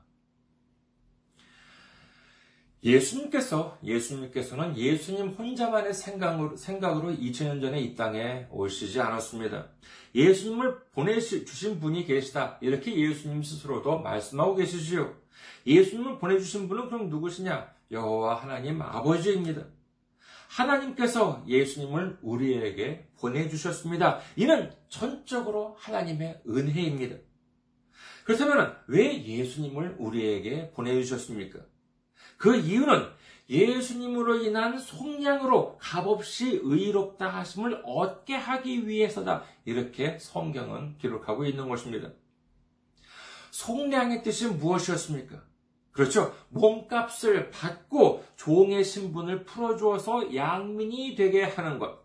예수님께서, 2.81 3.77
예수님께서는 3.83 4.77
예수님 4.77 5.31
혼자만의 5.31 5.93
생각으로, 5.93 6.55
생각으로 6.55 7.11
2000년 7.11 7.59
전에 7.59 7.81
이 7.81 7.93
땅에 7.93 8.47
오시지 8.51 9.01
않았습니다. 9.01 9.67
예수님을 10.15 10.85
보내 10.93 11.19
주신 11.19 11.81
분이 11.81 12.05
계시다. 12.05 12.57
이렇게 12.61 12.95
예수님 12.95 13.43
스스로도 13.43 13.99
말씀하고 13.99 14.55
계시지요. 14.55 15.13
예수님을 15.67 16.19
보내 16.19 16.39
주신 16.39 16.69
분은 16.69 16.87
그럼 16.87 17.09
누구시냐? 17.09 17.69
여호와 17.91 18.35
하나님 18.35 18.81
아버지입니다. 18.81 19.65
하나님께서 20.51 21.43
예수님을 21.47 22.19
우리에게 22.21 23.07
보내주셨습니다. 23.19 24.19
이는 24.35 24.71
전적으로 24.89 25.75
하나님의 25.79 26.41
은혜입니다. 26.47 27.15
그렇다면 28.25 28.77
왜 28.87 29.23
예수님을 29.23 29.95
우리에게 29.97 30.71
보내주셨습니까? 30.71 31.59
그 32.37 32.57
이유는 32.57 33.09
예수님으로 33.49 34.43
인한 34.43 34.77
속량으로 34.77 35.77
값없이 35.79 36.59
의롭다 36.63 37.27
하심을 37.27 37.81
얻게 37.85 38.35
하기 38.35 38.87
위해서다. 38.87 39.43
이렇게 39.65 40.17
성경은 40.19 40.97
기록하고 40.97 41.45
있는 41.45 41.67
것입니다. 41.67 42.09
속량의 43.51 44.23
뜻이 44.23 44.47
무엇이었습니까? 44.47 45.50
그렇죠. 45.91 46.33
몸값을 46.49 47.51
받고 47.51 48.23
종의 48.35 48.83
신분을 48.83 49.43
풀어주어서 49.43 50.35
양민이 50.35 51.15
되게 51.15 51.43
하는 51.43 51.79
것. 51.79 52.01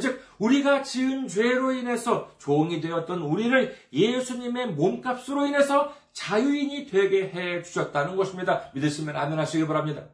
즉, 0.00 0.22
우리가 0.38 0.82
지은 0.82 1.26
죄로 1.28 1.72
인해서 1.72 2.30
종이 2.38 2.80
되었던 2.80 3.20
우리를 3.20 3.76
예수님의 3.92 4.74
몸값으로 4.74 5.46
인해서 5.46 5.94
자유인이 6.12 6.86
되게 6.86 7.28
해 7.28 7.62
주셨다는 7.62 8.16
것입니다. 8.16 8.70
믿으시면 8.74 9.16
아멘 9.16 9.38
하시기 9.38 9.66
바랍니다. 9.66 10.08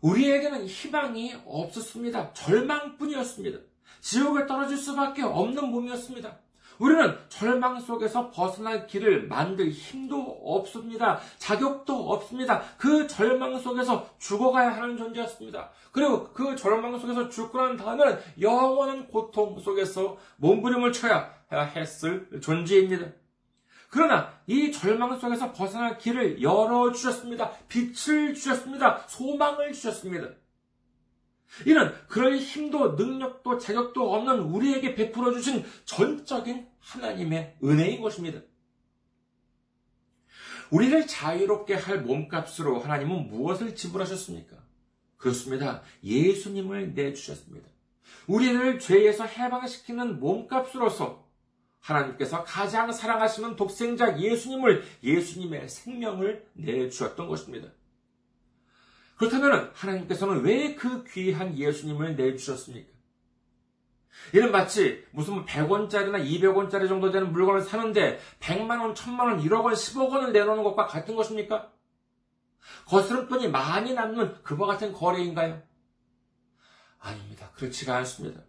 우리에게는 0.00 0.66
희망이 0.66 1.34
없었습니다. 1.46 2.32
절망뿐이었습니다. 2.32 3.58
지옥에 4.00 4.46
떨어질 4.46 4.76
수밖에 4.76 5.22
없는 5.22 5.70
몸이었습니다. 5.70 6.38
우리는 6.78 7.16
절망 7.28 7.80
속에서 7.80 8.30
벗어날 8.30 8.86
길을 8.86 9.28
만들 9.28 9.70
힘도 9.70 10.20
없습니다. 10.44 11.18
자격도 11.38 12.12
없습니다. 12.12 12.62
그 12.76 13.06
절망 13.06 13.58
속에서 13.58 14.06
죽어가야 14.18 14.76
하는 14.76 14.96
존재였습니다. 14.96 15.70
그리고 15.92 16.28
그 16.32 16.54
절망 16.56 16.98
속에서 16.98 17.28
죽고 17.28 17.58
난 17.58 17.76
다음에는 17.76 18.18
영원한 18.40 19.08
고통 19.08 19.58
속에서 19.58 20.16
몸부림을 20.36 20.92
쳐야 20.92 21.32
했을 21.52 22.28
존재입니다. 22.40 23.06
그러나 23.88 24.30
이 24.46 24.70
절망 24.70 25.18
속에서 25.18 25.52
벗어날 25.52 25.96
길을 25.96 26.42
열어주셨습니다. 26.42 27.50
빛을 27.68 28.34
주셨습니다. 28.34 28.98
소망을 29.06 29.72
주셨습니다. 29.72 30.28
이는 31.66 31.92
그럴 32.08 32.36
힘도 32.36 32.92
능력도 32.92 33.58
자격도 33.58 34.14
없는 34.14 34.40
우리에게 34.40 34.94
베풀어 34.94 35.32
주신 35.32 35.64
전적인 35.84 36.66
하나님의 36.80 37.56
은혜인 37.62 38.00
것입니다. 38.00 38.40
우리를 40.70 41.06
자유롭게 41.06 41.74
할 41.74 42.02
몸값으로 42.02 42.80
하나님은 42.80 43.28
무엇을 43.28 43.76
지불하셨습니까? 43.76 44.56
그렇습니다. 45.16 45.82
예수님을 46.02 46.94
내주셨습니다. 46.94 47.68
우리를 48.26 48.78
죄에서 48.80 49.24
해방시키는 49.24 50.20
몸값으로서 50.20 51.24
하나님께서 51.80 52.42
가장 52.42 52.90
사랑하시는 52.90 53.54
독생자 53.54 54.18
예수님을 54.18 54.84
예수님의 55.04 55.68
생명을 55.68 56.46
내주셨던 56.54 57.28
것입니다. 57.28 57.68
그렇다면 59.16 59.70
하나님께서는 59.74 60.42
왜 60.42 60.76
그 60.76 61.04
귀한 61.04 61.56
예수님을 61.56 62.16
내주셨습니까? 62.16 62.90
이는 64.34 64.50
마치 64.50 65.04
무슨 65.12 65.44
100원짜리나 65.44 66.24
200원짜리 66.24 66.88
정도 66.88 67.10
되는 67.10 67.32
물건을 67.32 67.62
사는데 67.62 68.18
100만원, 68.40 68.94
1000만원, 68.94 69.42
1억원, 69.44 69.72
10억원을 69.72 70.32
내놓는 70.32 70.62
것과 70.64 70.86
같은 70.86 71.14
것입니까? 71.14 71.70
거스름 72.86 73.28
돈이 73.28 73.48
많이 73.48 73.94
남는 73.94 74.42
그와 74.42 74.66
같은 74.66 74.92
거래인가요? 74.92 75.62
아닙니다. 76.98 77.50
그렇지가 77.54 77.96
않습니다. 77.98 78.40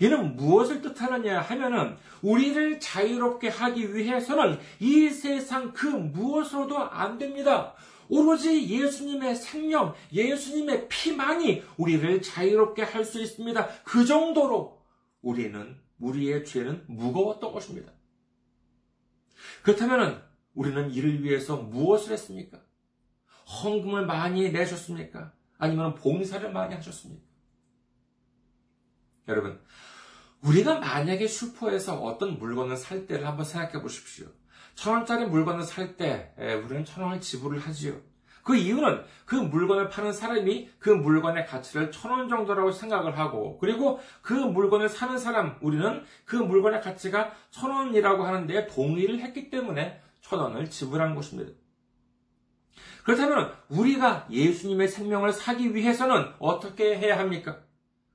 이는 0.00 0.36
무엇을 0.36 0.82
뜻하느냐 0.82 1.40
하면은 1.40 1.96
우리를 2.22 2.80
자유롭게 2.80 3.48
하기 3.48 3.94
위해서는 3.94 4.58
이 4.80 5.10
세상 5.10 5.72
그 5.72 5.86
무엇으로도 5.86 6.78
안 6.78 7.18
됩니다. 7.18 7.74
오로지 8.08 8.68
예수님의 8.68 9.36
생명, 9.36 9.94
예수님의 10.12 10.88
피만이 10.88 11.62
우리를 11.76 12.22
자유롭게 12.22 12.82
할 12.82 13.04
수 13.04 13.20
있습니다. 13.20 13.68
그 13.84 14.04
정도로 14.04 14.82
우리는, 15.22 15.76
우리의 15.98 16.44
죄는 16.44 16.84
무거웠던 16.88 17.52
것입니다. 17.52 17.92
그렇다면 19.62 20.22
우리는 20.54 20.90
이를 20.90 21.22
위해서 21.22 21.56
무엇을 21.56 22.12
했습니까? 22.12 22.60
헌금을 23.62 24.06
많이 24.06 24.50
내셨습니까? 24.50 25.32
아니면 25.58 25.94
봉사를 25.94 26.50
많이 26.52 26.74
하셨습니까? 26.74 27.24
여러분, 29.28 29.60
우리가 30.42 30.80
만약에 30.80 31.26
슈퍼에서 31.26 32.02
어떤 32.02 32.38
물건을 32.38 32.76
살 32.76 33.06
때를 33.06 33.26
한번 33.26 33.44
생각해 33.44 33.80
보십시오. 33.82 34.26
천 34.74 34.94
원짜리 34.94 35.24
물건을 35.26 35.62
살 35.62 35.96
때 35.96 36.32
우리는 36.64 36.84
천 36.84 37.04
원을 37.04 37.20
지불을 37.20 37.58
하지요. 37.60 37.94
그 38.42 38.56
이유는 38.56 39.02
그 39.24 39.36
물건을 39.36 39.88
파는 39.88 40.12
사람이 40.12 40.68
그 40.78 40.90
물건의 40.90 41.46
가치를 41.46 41.90
천 41.90 42.10
원 42.10 42.28
정도라고 42.28 42.72
생각을 42.72 43.18
하고 43.18 43.58
그리고 43.58 44.00
그 44.20 44.34
물건을 44.34 44.90
사는 44.90 45.16
사람 45.18 45.56
우리는 45.62 46.04
그 46.26 46.36
물건의 46.36 46.82
가치가 46.82 47.32
천 47.50 47.70
원이라고 47.70 48.22
하는데 48.22 48.66
동의를 48.66 49.20
했기 49.20 49.48
때문에 49.48 50.02
천 50.20 50.40
원을 50.40 50.68
지불한 50.68 51.14
것입니다. 51.14 51.52
그렇다면 53.04 53.54
우리가 53.68 54.26
예수님의 54.30 54.88
생명을 54.88 55.32
사기 55.32 55.74
위해서는 55.74 56.32
어떻게 56.38 56.98
해야 56.98 57.18
합니까? 57.18 57.60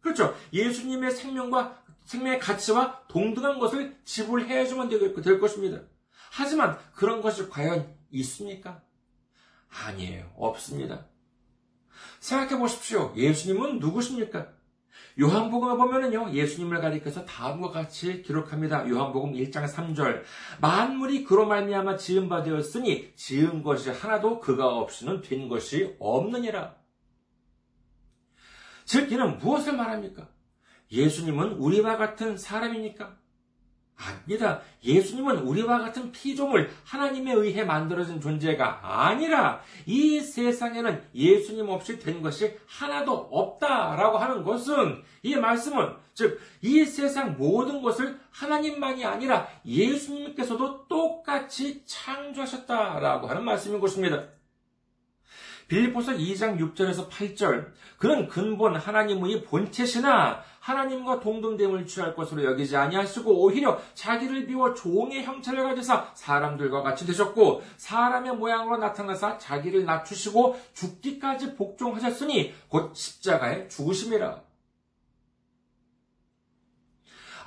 그렇죠. 0.02 0.36
예수님의 0.54 1.12
생명과 1.12 1.84
생명의 2.06 2.40
가치와 2.40 3.02
동등한 3.08 3.60
것을 3.60 3.96
지불해야지만 4.04 4.90
될 4.90 5.40
것입니다. 5.40 5.82
하지만 6.32 6.78
그런 6.94 7.22
것이 7.22 7.50
과연 7.50 7.96
있습니까? 8.12 8.82
아니에요. 9.70 10.32
없습니다. 10.36 11.06
생각해 12.20 12.58
보십시오. 12.58 13.14
예수님은 13.16 13.80
누구십니까? 13.80 14.48
요한복음을 15.20 15.78
보면은요, 15.78 16.32
예수님을 16.32 16.80
가리켜서 16.80 17.26
다음과 17.26 17.72
같이 17.72 18.22
기록합니다. 18.22 18.88
요한복음 18.88 19.34
1장 19.34 19.68
3절. 19.68 20.24
만물이 20.62 21.26
그로 21.26 21.46
말미암아 21.46 21.98
지은 21.98 22.30
바 22.30 22.42
되었으니 22.42 23.14
지은 23.16 23.64
것이 23.64 23.90
하나도 23.90 24.40
그가 24.40 24.68
없이는 24.68 25.22
된 25.22 25.50
것이 25.50 25.96
없느니라. 26.00 26.76
즉, 28.86 29.12
이는 29.12 29.38
무엇을 29.38 29.74
말합니까? 29.74 30.30
예수님은 30.92 31.54
우리와 31.54 31.98
같은 31.98 32.38
사람입니까? 32.38 33.18
아닙니다. 34.00 34.62
예수님은 34.84 35.40
우리와 35.40 35.80
같은 35.80 36.12
피조물, 36.12 36.70
하나님에 36.86 37.34
의해 37.34 37.64
만들어진 37.64 38.22
존재가 38.22 38.80
아니라 39.08 39.62
이 39.86 40.20
세상에는 40.22 41.04
예수님 41.14 41.68
없이 41.70 42.00
된 42.00 42.22
것이 42.22 42.58
하나도 42.66 43.30
없다라고 43.32 44.18
하는 44.18 44.44
것은 44.44 45.04
이 45.24 45.36
말씀은 45.36 45.94
즉 46.14 46.40
이 46.62 46.84
세상 46.86 47.38
모든 47.38 47.82
것을 47.82 48.20
하나님만이 48.32 49.06
아니라 49.06 49.48
예수님께서도 49.66 50.88
똑같이 50.88 51.84
창조하셨다라고 51.86 53.28
하는 53.28 53.44
말씀인 53.44 53.80
것입니다. 53.80 54.26
빌리포서 55.70 56.14
2장 56.14 56.60
6절에서 56.60 57.10
8절 57.10 57.68
그는 57.98 58.28
근본 58.28 58.76
하나님의 58.76 59.44
본체시나 59.44 60.42
하나님과 60.60 61.22
동등됨을 61.22 61.86
취할 61.86 62.16
것으로 62.16 62.44
여기지 62.44 62.76
아니하시고 62.76 63.44
오히려 63.44 63.80
자기를 63.94 64.46
비워 64.46 64.74
종의 64.74 65.24
형체를 65.24 65.64
가지사 65.64 66.12
사람들과 66.14 66.82
같이 66.82 67.06
되셨고 67.06 67.62
사람의 67.78 68.36
모양으로 68.36 68.78
나타나사 68.78 69.38
자기를 69.38 69.86
낮추시고 69.86 70.60
죽기까지 70.74 71.56
복종하셨으니 71.56 72.54
곧 72.68 72.94
십자가에 72.94 73.68
죽으심이라. 73.68 74.49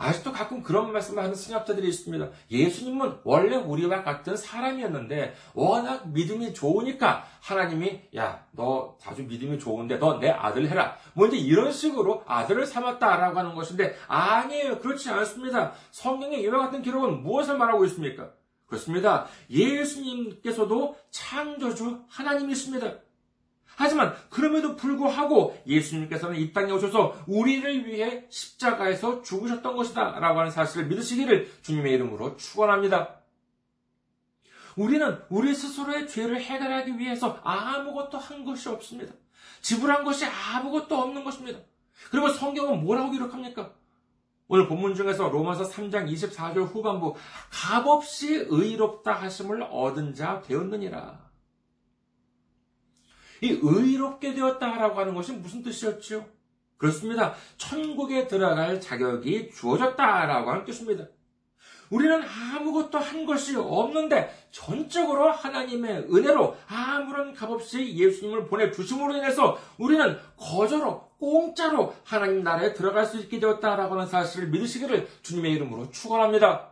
아직도 0.02 0.32
가끔 0.32 0.62
그런 0.62 0.92
말씀을 0.92 1.22
하는 1.22 1.34
승합자들이 1.34 1.88
있습니다. 1.88 2.28
예수님은 2.50 3.18
원래 3.24 3.56
우리와 3.56 4.02
같은 4.02 4.36
사람이었는데 4.36 5.34
워낙 5.54 6.08
믿음이 6.08 6.54
좋으니까 6.54 7.24
하나님이 7.40 8.02
야너 8.14 8.96
아주 9.04 9.22
믿음이 9.24 9.58
좋은데 9.58 9.98
너 9.98 10.12
내 10.22 10.30
아들 10.30 10.68
해라. 10.68 10.96
뭐 11.14 11.26
이제 11.26 11.36
이런 11.36 11.72
식으로 11.72 12.22
아들을 12.26 12.64
삼았다라고 12.64 13.38
하는 13.38 13.54
것인데 13.54 13.96
아니에요. 14.06 14.78
그렇지 14.78 15.10
않습니다. 15.10 15.72
성경의 15.90 16.42
이와 16.42 16.58
같은 16.58 16.82
기록은 16.82 17.22
무엇을 17.22 17.56
말하고 17.58 17.84
있습니까? 17.86 18.30
그렇습니다. 18.66 19.26
예수님께서도 19.50 20.96
창조주 21.10 22.00
하나님이십니다. 22.08 22.92
하지만 23.76 24.14
그럼에도 24.28 24.76
불구하고 24.76 25.56
예수님께서는 25.66 26.37
이 26.37 26.52
땅에 26.52 26.72
오셔서 26.72 27.24
우리를 27.26 27.87
위해 27.87 28.24
십자가에서 28.28 29.22
죽으셨던 29.22 29.76
것이다 29.76 30.20
라고 30.20 30.40
하는 30.40 30.50
사실을 30.50 30.87
믿으시기를 30.87 31.50
주님의 31.62 31.92
이름으로 31.94 32.37
축원합니다. 32.37 33.22
우리는 34.76 35.18
우리 35.28 35.54
스스로의 35.54 36.08
죄를 36.08 36.40
해결하기 36.40 36.98
위해서 36.98 37.40
아무것도 37.42 38.18
한 38.18 38.44
것이 38.44 38.68
없습니다. 38.68 39.12
지불한 39.61 40.04
것이 40.04 40.24
아무것도 40.24 40.96
없는 40.96 41.24
것입니다. 41.24 41.61
그리고 42.11 42.28
성경은 42.28 42.82
뭐라고 42.82 43.11
기록합니까? 43.11 43.72
오늘 44.48 44.68
본문 44.68 44.94
중에서 44.94 45.28
로마서 45.28 45.64
3장 45.64 46.11
24절 46.12 46.66
후반부 46.74 47.14
값없이 47.50 48.46
의롭다 48.48 49.12
하심을 49.12 49.62
얻은 49.62 50.14
자 50.14 50.42
되었느니라. 50.42 51.21
이 53.42 53.59
의롭게 53.61 54.35
되었다라고 54.35 55.00
하는 55.00 55.14
것이 55.14 55.33
무슨 55.33 55.62
뜻이었죠? 55.62 56.24
그렇습니다. 56.78 57.35
천국에 57.57 58.26
들어갈 58.26 58.81
자격이 58.81 59.50
주어졌다라고 59.50 60.50
하는 60.50 60.64
뜻입니다. 60.64 61.07
우리는 61.90 62.22
아무것도 62.22 62.98
한 62.98 63.26
것이 63.26 63.55
없는데 63.55 64.33
전적으로 64.50 65.31
하나님의 65.31 66.07
은혜로 66.11 66.57
아무런 66.66 67.35
값없이 67.35 67.96
예수님을 67.96 68.46
보내주심으로 68.46 69.16
인해서 69.16 69.59
우리는 69.76 70.16
거저로 70.38 71.12
공짜로 71.18 71.94
하나님 72.05 72.42
나라에 72.42 72.72
들어갈 72.72 73.05
수 73.05 73.18
있게 73.18 73.38
되었다라고 73.38 73.94
하는 73.94 74.07
사실을 74.07 74.48
믿으시기를 74.48 75.07
주님의 75.22 75.52
이름으로 75.52 75.90
축원합니다. 75.90 76.71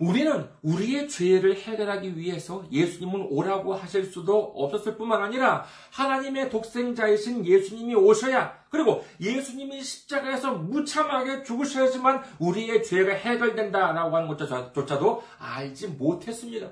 우리는 0.00 0.48
우리의 0.62 1.10
죄를 1.10 1.56
해결하기 1.56 2.16
위해서 2.16 2.64
예수님은 2.72 3.26
오라고 3.28 3.74
하실 3.74 4.06
수도 4.06 4.38
없었을 4.56 4.96
뿐만 4.96 5.22
아니라 5.22 5.66
하나님의 5.90 6.48
독생자이신 6.48 7.44
예수님이 7.44 7.94
오셔야 7.94 8.64
그리고 8.70 9.04
예수님이 9.20 9.82
십자가에서 9.82 10.54
무참하게 10.54 11.42
죽으셔야지만 11.42 12.22
우리의 12.38 12.82
죄가 12.82 13.12
해결된다라고 13.12 14.16
하는 14.16 14.28
것조차도 14.28 15.22
알지 15.38 15.88
못했습니다. 15.88 16.70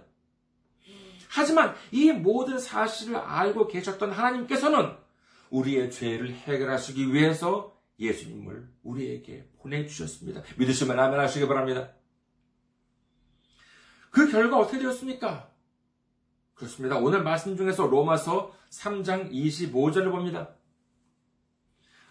하지만 1.28 1.74
이 1.92 2.10
모든 2.10 2.58
사실을 2.58 3.16
알고 3.16 3.68
계셨던 3.68 4.10
하나님께서는 4.10 4.92
우리의 5.50 5.90
죄를 5.90 6.30
해결하시기 6.30 7.12
위해서 7.12 7.76
예수님을 8.00 8.68
우리에게 8.84 9.44
보내주셨습니다. 9.58 10.44
믿으시면 10.56 10.98
아멘 10.98 11.20
하시기 11.20 11.46
바랍니다. 11.46 11.90
그 14.18 14.28
결과 14.28 14.58
어떻게 14.58 14.80
되었습니까? 14.80 15.48
그렇습니다. 16.54 16.96
오늘 16.96 17.22
말씀 17.22 17.56
중에서 17.56 17.86
로마서 17.86 18.52
3장 18.68 19.30
25절을 19.30 20.10
봅니다. 20.10 20.48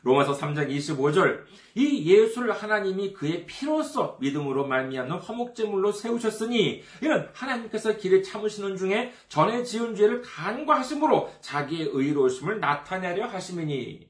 로마서 0.04 0.38
3장 0.38 0.70
25절 0.70 1.43
이 1.76 2.06
예수를 2.06 2.54
하나님이 2.54 3.12
그의 3.12 3.46
피로써 3.46 4.17
믿음으로 4.22 4.67
말미암는 4.67 5.17
화목제물로 5.17 5.91
세우셨으니 5.91 6.82
이는 7.04 7.28
하나님께서 7.34 7.98
길에 7.98 8.22
참으시는 8.22 8.78
중에 8.78 9.12
전에 9.28 9.65
지은 9.65 9.93
죄를 9.93 10.22
간과하심으로 10.22 11.30
자기의 11.41 11.89
의로우심을 11.91 12.62
나타내려 12.62 13.28
하심이니 13.28 14.08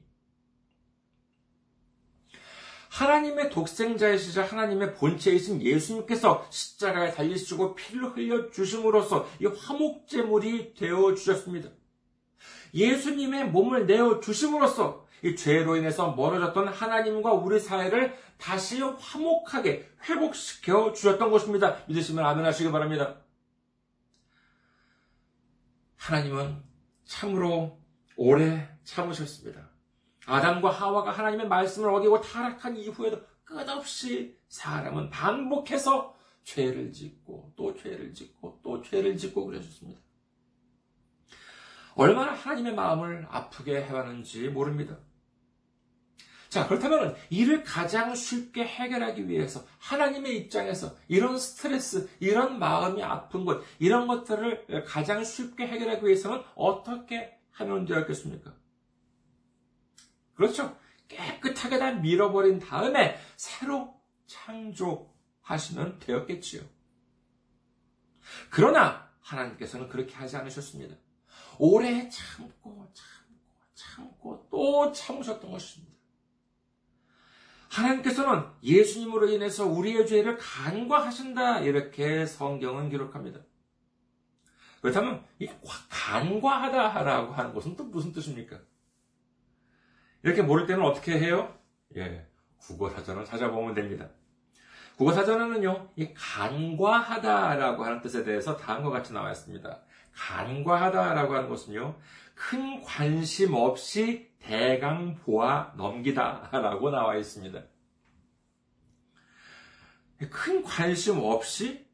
하나님의 2.98 3.50
독생자이시자 3.50 4.44
하나님의 4.44 4.94
본체이신 4.94 5.62
예수님께서 5.62 6.44
십자가에 6.50 7.12
달리시고 7.12 7.76
피를 7.76 8.16
흘려 8.16 8.50
주심으로써 8.50 9.28
이 9.40 9.46
화목제물이 9.46 10.74
되어 10.74 11.14
주셨습니다. 11.14 11.70
예수님의 12.74 13.50
몸을 13.50 13.86
내어 13.86 14.18
주심으로써 14.18 15.06
이 15.22 15.36
죄로 15.36 15.76
인해서 15.76 16.12
멀어졌던 16.12 16.68
하나님과 16.68 17.32
우리 17.34 17.60
사회를 17.60 18.16
다시 18.36 18.80
화목하게 18.80 19.88
회복시켜 20.08 20.92
주셨던 20.92 21.30
것입니다. 21.30 21.76
믿으시면 21.86 22.24
아멘 22.24 22.44
하시기 22.44 22.70
바랍니다. 22.72 23.20
하나님은 25.96 26.62
참으로 27.04 27.78
오래 28.16 28.68
참으셨습니다. 28.82 29.67
아담과 30.28 30.70
하와가 30.70 31.10
하나님의 31.10 31.48
말씀을 31.48 31.88
어기고 31.88 32.20
타락한 32.20 32.76
이후에도 32.76 33.22
끝없이 33.44 34.36
사람은 34.48 35.08
반복해서 35.08 36.14
죄를 36.44 36.92
짓고 36.92 37.54
또 37.56 37.74
죄를 37.74 38.12
짓고 38.12 38.60
또 38.62 38.82
죄를 38.82 39.16
짓고 39.16 39.46
그러셨습니다. 39.46 40.00
얼마나 41.94 42.32
하나님의 42.32 42.74
마음을 42.74 43.26
아프게 43.30 43.82
해왔는지 43.82 44.48
모릅니다. 44.48 44.98
자, 46.50 46.66
그렇다면 46.66 47.16
이를 47.30 47.62
가장 47.62 48.14
쉽게 48.14 48.64
해결하기 48.64 49.28
위해서 49.28 49.64
하나님의 49.78 50.36
입장에서 50.38 50.94
이런 51.08 51.38
스트레스, 51.38 52.08
이런 52.20 52.58
마음이 52.58 53.02
아픈 53.02 53.44
것, 53.44 53.62
이런 53.78 54.06
것들을 54.06 54.84
가장 54.86 55.24
쉽게 55.24 55.66
해결하기 55.66 56.06
위해서는 56.06 56.42
어떻게 56.54 57.38
하면 57.52 57.84
되었겠습니까? 57.84 58.54
그렇죠. 60.38 60.78
깨끗하게 61.08 61.80
다 61.80 61.90
밀어버린 61.94 62.60
다음에 62.60 63.18
새로 63.36 64.00
창조하시면 64.28 65.98
되었겠지요. 65.98 66.62
그러나 68.48 69.10
하나님께서는 69.20 69.88
그렇게 69.88 70.14
하지 70.14 70.36
않으셨습니다. 70.36 70.94
오래 71.58 72.08
참고 72.08 72.88
참고 72.94 73.34
참고 73.74 74.46
또 74.48 74.92
참으셨던 74.92 75.50
것입니다. 75.50 75.92
하나님께서는 77.68 78.44
예수님으로 78.62 79.28
인해서 79.30 79.66
우리의 79.66 80.06
죄를 80.06 80.36
간과하신다 80.38 81.60
이렇게 81.60 82.26
성경은 82.26 82.90
기록합니다. 82.90 83.40
그렇다면 84.82 85.26
이 85.40 85.48
간과하다라고 85.88 87.32
하는 87.32 87.52
것은 87.52 87.74
또 87.74 87.82
무슨 87.82 88.12
뜻입니까? 88.12 88.60
이렇게 90.22 90.42
모를 90.42 90.66
때는 90.66 90.84
어떻게 90.84 91.18
해요? 91.18 91.54
예, 91.96 92.26
국어 92.58 92.90
사전을 92.90 93.24
찾아보면 93.24 93.74
됩니다. 93.74 94.08
국어 94.96 95.12
사전에는요, 95.12 95.90
이 95.96 96.12
간과하다라고 96.12 97.84
하는 97.84 98.00
뜻에 98.00 98.24
대해서 98.24 98.56
다음과 98.56 98.90
같이 98.90 99.12
나와 99.12 99.30
있습니다. 99.30 99.80
간과하다라고 100.12 101.34
하는 101.34 101.48
것은요, 101.48 101.96
큰 102.34 102.82
관심 102.82 103.54
없이 103.54 104.28
대강 104.40 105.16
보아 105.18 105.72
넘기다라고 105.76 106.90
나와 106.90 107.16
있습니다. 107.16 107.62
큰 110.30 110.62
관심 110.64 111.18
없이? 111.20 111.86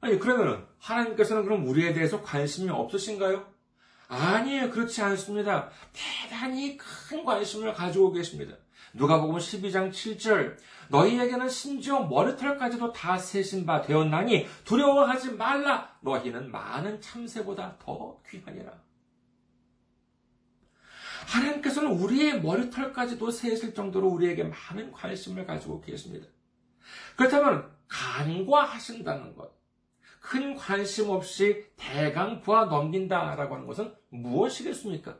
아니, 0.00 0.18
그러면은, 0.18 0.64
하나님께서는 0.78 1.44
그럼 1.44 1.66
우리에 1.66 1.92
대해서 1.92 2.22
관심이 2.22 2.70
없으신가요? 2.70 3.51
아니에요. 4.08 4.70
그렇지 4.70 5.02
않습니다. 5.02 5.70
대단히 5.92 6.76
큰 6.76 7.24
관심을 7.24 7.72
가지고 7.72 8.12
계십니다. 8.12 8.56
누가복음 8.94 9.36
12장 9.36 9.90
7절 9.90 10.56
너희에게는 10.90 11.48
심지어 11.48 12.00
머리털까지도 12.04 12.92
다 12.92 13.16
세신 13.16 13.64
바 13.64 13.80
되었나니 13.80 14.46
두려워하지 14.64 15.32
말라 15.32 15.96
너희는 16.00 16.50
많은 16.50 17.00
참새보다 17.00 17.78
더 17.78 18.20
귀하니라. 18.28 18.72
하나님께서는 21.26 21.92
우리의 21.92 22.42
머리털까지도 22.42 23.30
세실 23.30 23.74
정도로 23.74 24.08
우리에게 24.08 24.44
많은 24.44 24.92
관심을 24.92 25.46
가지고 25.46 25.80
계십니다. 25.80 26.26
그렇다면 27.16 27.70
간과하신다는 27.88 29.34
것, 29.36 29.52
큰 30.22 30.54
관심 30.54 31.10
없이 31.10 31.66
대강 31.76 32.40
부하 32.40 32.64
넘긴다라고 32.66 33.56
하는 33.56 33.66
것은 33.66 33.92
무엇이겠습니까? 34.10 35.18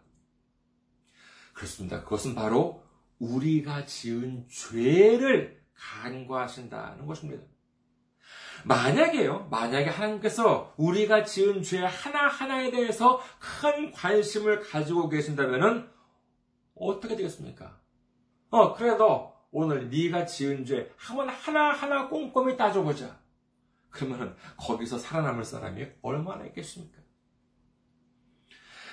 그렇습니다. 1.52 2.02
그것은 2.04 2.34
바로 2.34 2.82
우리가 3.18 3.84
지은 3.84 4.46
죄를 4.48 5.60
간과하신다는 5.74 7.06
것입니다. 7.06 7.42
만약에요, 8.64 9.48
만약에 9.50 9.90
하나님께서 9.90 10.72
우리가 10.76 11.24
지은 11.24 11.64
죄 11.64 11.78
하나하나에 11.78 12.70
대해서 12.70 13.20
큰 13.40 13.90
관심을 13.90 14.60
가지고 14.60 15.08
계신다면 15.08 15.90
어떻게 16.76 17.16
되겠습니까? 17.16 17.76
어, 18.50 18.74
그래도 18.74 19.34
오늘 19.50 19.90
네가 19.90 20.26
지은 20.26 20.64
죄 20.64 20.92
한번 20.96 21.28
하나하나 21.28 22.08
꼼꼼히 22.08 22.56
따져보자. 22.56 23.21
그러면 23.92 24.34
거기서 24.56 24.98
살아남을 24.98 25.44
사람이 25.44 25.86
얼마나 26.02 26.44
있겠습니까? 26.46 26.98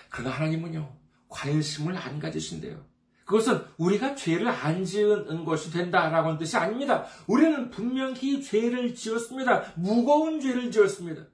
그러나 0.10 0.36
하나님은요, 0.36 0.96
관심을 1.30 1.98
안 1.98 2.20
가지신대요. 2.20 2.86
그것은 3.26 3.64
우리가 3.78 4.16
죄를 4.16 4.48
안 4.48 4.84
지은 4.84 5.46
것이 5.46 5.72
된다라고 5.72 6.28
하는 6.30 6.40
뜻이 6.40 6.58
아닙니다. 6.58 7.06
우리는 7.28 7.70
분명히 7.70 8.42
죄를 8.42 8.96
지었습니다. 8.96 9.74
무거운 9.76 10.40
죄를 10.40 10.72
지었습니다. 10.72 11.28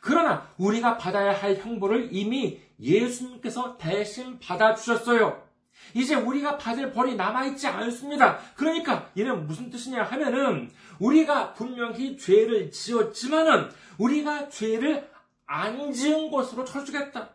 그러나 0.00 0.48
우리가 0.56 0.96
받아야 0.96 1.32
할 1.32 1.56
형벌을 1.56 2.08
이미 2.12 2.60
예수님께서 2.80 3.76
대신 3.76 4.38
받아주셨어요. 4.38 5.43
이제 5.92 6.14
우리가 6.14 6.56
받을 6.56 6.92
벌이 6.92 7.16
남아있지 7.16 7.66
않습니다. 7.66 8.38
그러니까 8.56 9.10
이는 9.14 9.46
무슨 9.46 9.70
뜻이냐 9.70 10.02
하면은 10.02 10.70
우리가 10.98 11.52
분명히 11.52 12.16
죄를 12.16 12.70
지었지만은 12.70 13.70
우리가 13.98 14.48
죄를 14.48 15.08
안 15.46 15.92
지은 15.92 16.30
것으로 16.30 16.64
쳐주겠다. 16.64 17.30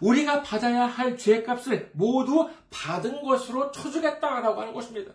우리가 0.00 0.42
받아야 0.42 0.86
할 0.86 1.16
죄값을 1.16 1.90
모두 1.94 2.48
받은 2.70 3.22
것으로 3.22 3.70
쳐주겠다라고 3.70 4.60
하는 4.60 4.72
것입니다. 4.72 5.12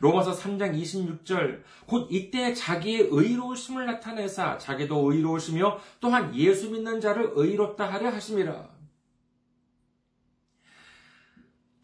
로마서 0.00 0.32
3장 0.32 0.78
26절 0.78 1.62
곧 1.86 2.08
이때 2.10 2.52
자기의 2.52 3.08
의로우심을 3.10 3.86
나타내사 3.86 4.58
자기도 4.58 5.10
의로우시며 5.10 5.78
또한 6.00 6.34
예수 6.34 6.70
믿는 6.70 7.00
자를 7.00 7.32
의롭다 7.34 7.90
하려 7.90 8.10
하심이라. 8.10 8.75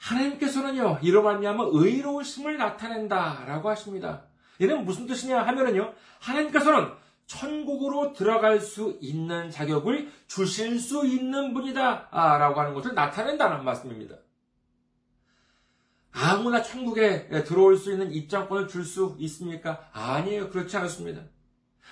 하나님께서는요 0.03 0.99
이로 1.03 1.23
말미암아 1.23 1.69
의로우심을 1.73 2.57
나타낸다라고 2.57 3.71
하십니다. 3.71 4.25
이는 4.59 4.85
무슨 4.85 5.07
뜻이냐 5.07 5.43
하면은요 5.43 5.95
하나님께서는 6.21 6.91
천국으로 7.27 8.13
들어갈 8.13 8.61
수 8.61 8.99
있는 9.01 9.51
자격을 9.51 10.11
주실 10.27 10.79
수 10.81 11.07
있는 11.07 11.55
분이다 11.55 12.09
라고 12.11 12.61
하는 12.61 12.75
것을 12.75 12.95
나타낸다는 12.95 13.65
말씀입니다. 13.65 14.17
아무나 16.13 16.61
천국에 16.63 17.29
들어올 17.45 17.77
수 17.77 17.91
있는 17.93 18.13
입장권을 18.13 18.69
줄 18.69 18.85
수 18.85 19.17
있습니까? 19.21 19.89
아니에요. 19.93 20.51
그렇지 20.51 20.77
않습니다. 20.77 21.23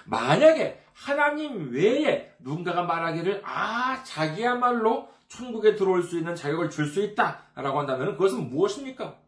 만약에 0.04 0.82
하나님 0.92 1.72
외에 1.72 2.34
누군가가 2.40 2.82
말하기를 2.82 3.42
아 3.44 4.02
자기야말로 4.04 5.08
천국에 5.30 5.76
들어올 5.76 6.02
수 6.02 6.18
있는 6.18 6.34
자격을 6.34 6.70
줄 6.70 6.90
수 6.90 7.00
있다라고 7.00 7.78
한다면 7.78 8.12
그것은 8.12 8.50
무엇입니까? 8.50 9.18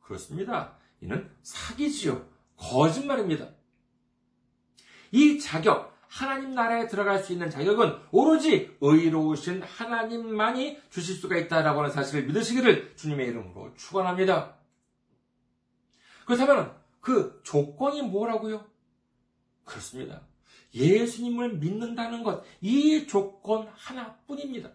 그렇습니다. 0.00 0.76
이는 1.00 1.28
사기지요. 1.42 2.24
거짓말입니다. 2.56 3.48
이 5.10 5.38
자격, 5.40 5.98
하나님 6.08 6.54
나라에 6.54 6.86
들어갈 6.86 7.18
수 7.18 7.32
있는 7.32 7.50
자격은 7.50 7.98
오로지 8.12 8.76
의로우신 8.80 9.62
하나님만이 9.62 10.80
주실 10.90 11.16
수가 11.16 11.36
있다라고 11.36 11.80
하는 11.80 11.90
사실을 11.90 12.26
믿으시기를 12.26 12.94
주님의 12.96 13.26
이름으로 13.28 13.74
축원합니다. 13.74 14.54
그렇다면 16.24 16.74
그 17.00 17.40
조건이 17.42 18.02
뭐라고요? 18.02 18.64
그렇습니다. 19.64 20.22
예수님을 20.72 21.54
믿는다는 21.58 22.22
것, 22.22 22.44
이 22.60 23.06
조건 23.06 23.68
하나뿐입니다. 23.74 24.70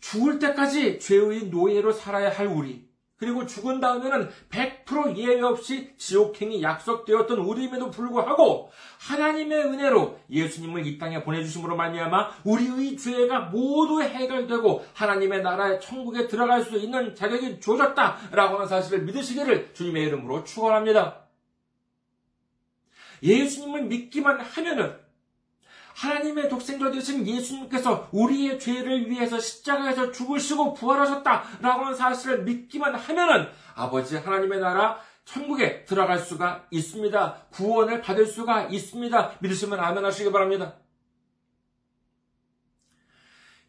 죽을 0.00 0.38
때까지 0.38 0.98
죄의 0.98 1.46
노예로 1.46 1.92
살아야 1.92 2.30
할 2.30 2.46
우리, 2.46 2.90
그리고 3.20 3.44
죽은 3.44 3.80
다음에는 3.80 4.30
100% 4.48 5.14
예외 5.18 5.42
없이 5.42 5.92
지옥행이 5.98 6.62
약속되었던 6.62 7.38
우리임에도 7.38 7.90
불구하고 7.90 8.70
하나님의 8.98 9.64
은혜로 9.64 10.18
예수님을 10.30 10.86
이 10.86 10.96
땅에 10.96 11.22
보내주심으로 11.22 11.76
말미암아 11.76 12.30
우리의 12.44 12.96
죄가 12.96 13.40
모두 13.50 14.00
해결되고 14.00 14.86
하나님의 14.94 15.42
나라의 15.42 15.82
천국에 15.82 16.28
들어갈 16.28 16.64
수 16.64 16.78
있는 16.78 17.14
자격이 17.14 17.60
주어졌다라고 17.60 18.54
하는 18.54 18.66
사실을 18.66 19.02
믿으시기를 19.02 19.74
주님의 19.74 20.04
이름으로 20.04 20.42
축원합니다. 20.44 21.20
예수님을 23.22 23.82
믿기만 23.82 24.40
하면은 24.40 24.96
하나님의 25.94 26.48
독생자 26.48 26.90
되신 26.90 27.26
예수님께서 27.26 28.08
우리의 28.12 28.58
죄를 28.58 29.10
위해서 29.10 29.38
십자가에서 29.38 30.10
죽으시고 30.12 30.74
부활하셨다라고 30.74 31.84
하는 31.84 31.94
사실을 31.94 32.44
믿기만 32.44 32.94
하면은 32.94 33.48
아버지 33.74 34.16
하나님의 34.16 34.60
나라 34.60 35.00
천국에 35.24 35.84
들어갈 35.84 36.18
수가 36.18 36.66
있습니다. 36.70 37.46
구원을 37.50 38.00
받을 38.00 38.26
수가 38.26 38.64
있습니다. 38.64 39.38
믿으시면 39.40 39.78
아멘 39.78 40.04
하시기 40.04 40.32
바랍니다. 40.32 40.76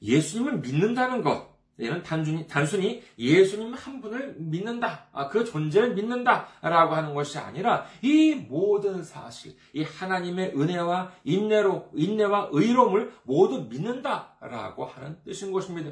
예수님을 0.02 0.60
믿는다는 0.60 1.22
것, 1.22 1.51
얘는 1.82 2.04
단순히, 2.04 2.48
단순히 2.48 3.04
예수님 3.18 3.74
한 3.74 4.02
분을 4.02 4.36
믿는다, 4.38 5.08
아, 5.12 5.28
그 5.28 5.44
존재를 5.44 5.96
믿는다라고 5.96 6.96
하는 6.96 7.14
것이 7.14 7.38
아니라 7.38 7.86
이 8.02 8.36
모든 8.36 9.04
사실, 9.04 9.56
이 9.74 9.84
하나님의 9.84 10.54
은혜와 10.56 11.12
인내로, 11.24 11.90
인내와 11.94 12.50
의로움을 12.52 13.12
모두 13.24 13.64
믿는다라고 13.64 14.86
하는 14.86 15.18
뜻인 15.24 15.52
것입니다. 15.52 15.92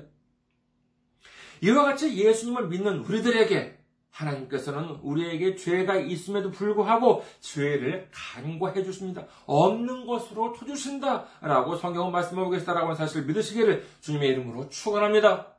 이와 1.62 1.84
같이 1.84 2.16
예수님을 2.16 2.68
믿는 2.68 3.00
우리들에게 3.00 3.80
하나님께서는 4.12 5.00
우리에게 5.02 5.56
죄가 5.56 5.98
있음에도 5.98 6.52
불구하고 6.52 7.24
죄를 7.40 8.10
간과해 8.12 8.84
주십니다. 8.84 9.26
없는 9.46 10.06
것으로 10.06 10.54
쳐주신다. 10.54 11.26
라고 11.42 11.76
성경은 11.76 12.12
말씀하고 12.12 12.50
계시다라고 12.50 12.88
하는 12.88 12.98
사실을 12.98 13.26
믿으시기를 13.28 13.86
주님의 14.02 14.30
이름으로 14.30 14.70
축원합니다. 14.70 15.59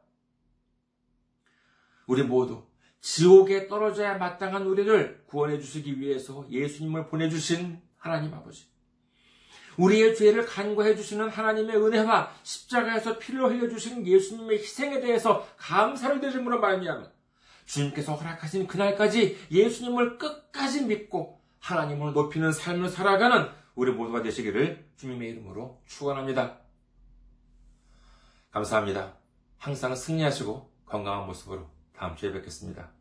우리 2.11 2.25
모두 2.25 2.65
지옥에 3.01 3.69
떨어져야 3.69 4.19
마땅한 4.19 4.67
우리를 4.67 5.23
구원해 5.27 5.61
주시기 5.61 6.01
위해서 6.01 6.45
예수님을 6.51 7.07
보내주신 7.07 7.81
하나님 7.97 8.35
아버지. 8.35 8.67
우리의 9.77 10.17
죄를 10.17 10.45
간과해 10.45 10.97
주시는 10.97 11.29
하나님의 11.29 11.77
은혜와 11.77 12.33
십자가에서 12.43 13.19
피를 13.19 13.45
흘려 13.45 13.69
주신 13.69 14.05
예수님의 14.05 14.59
희생에 14.59 14.99
대해서 14.99 15.47
감사를 15.57 16.21
드림으로 16.21 16.59
말미암아 16.59 17.07
주님께서 17.67 18.17
허락하신 18.17 18.67
그날까지 18.67 19.39
예수님을 19.53 20.19
끝까지 20.19 20.87
믿고 20.87 21.41
하나님을 21.61 22.13
높이는 22.13 22.51
삶을 22.51 22.89
살아가는 22.89 23.49
우리 23.77 23.93
모두가 23.93 24.23
되시기를 24.23 24.85
주님의 24.97 25.31
이름으로 25.31 25.81
축원합니다. 25.87 26.59
감사합니다. 28.51 29.15
항상 29.59 29.95
승리하시고 29.95 30.73
건강한 30.87 31.29
모습으로 31.29 31.80
다음 32.01 32.17
주에 32.17 32.33
뵙겠습니다. 32.33 33.00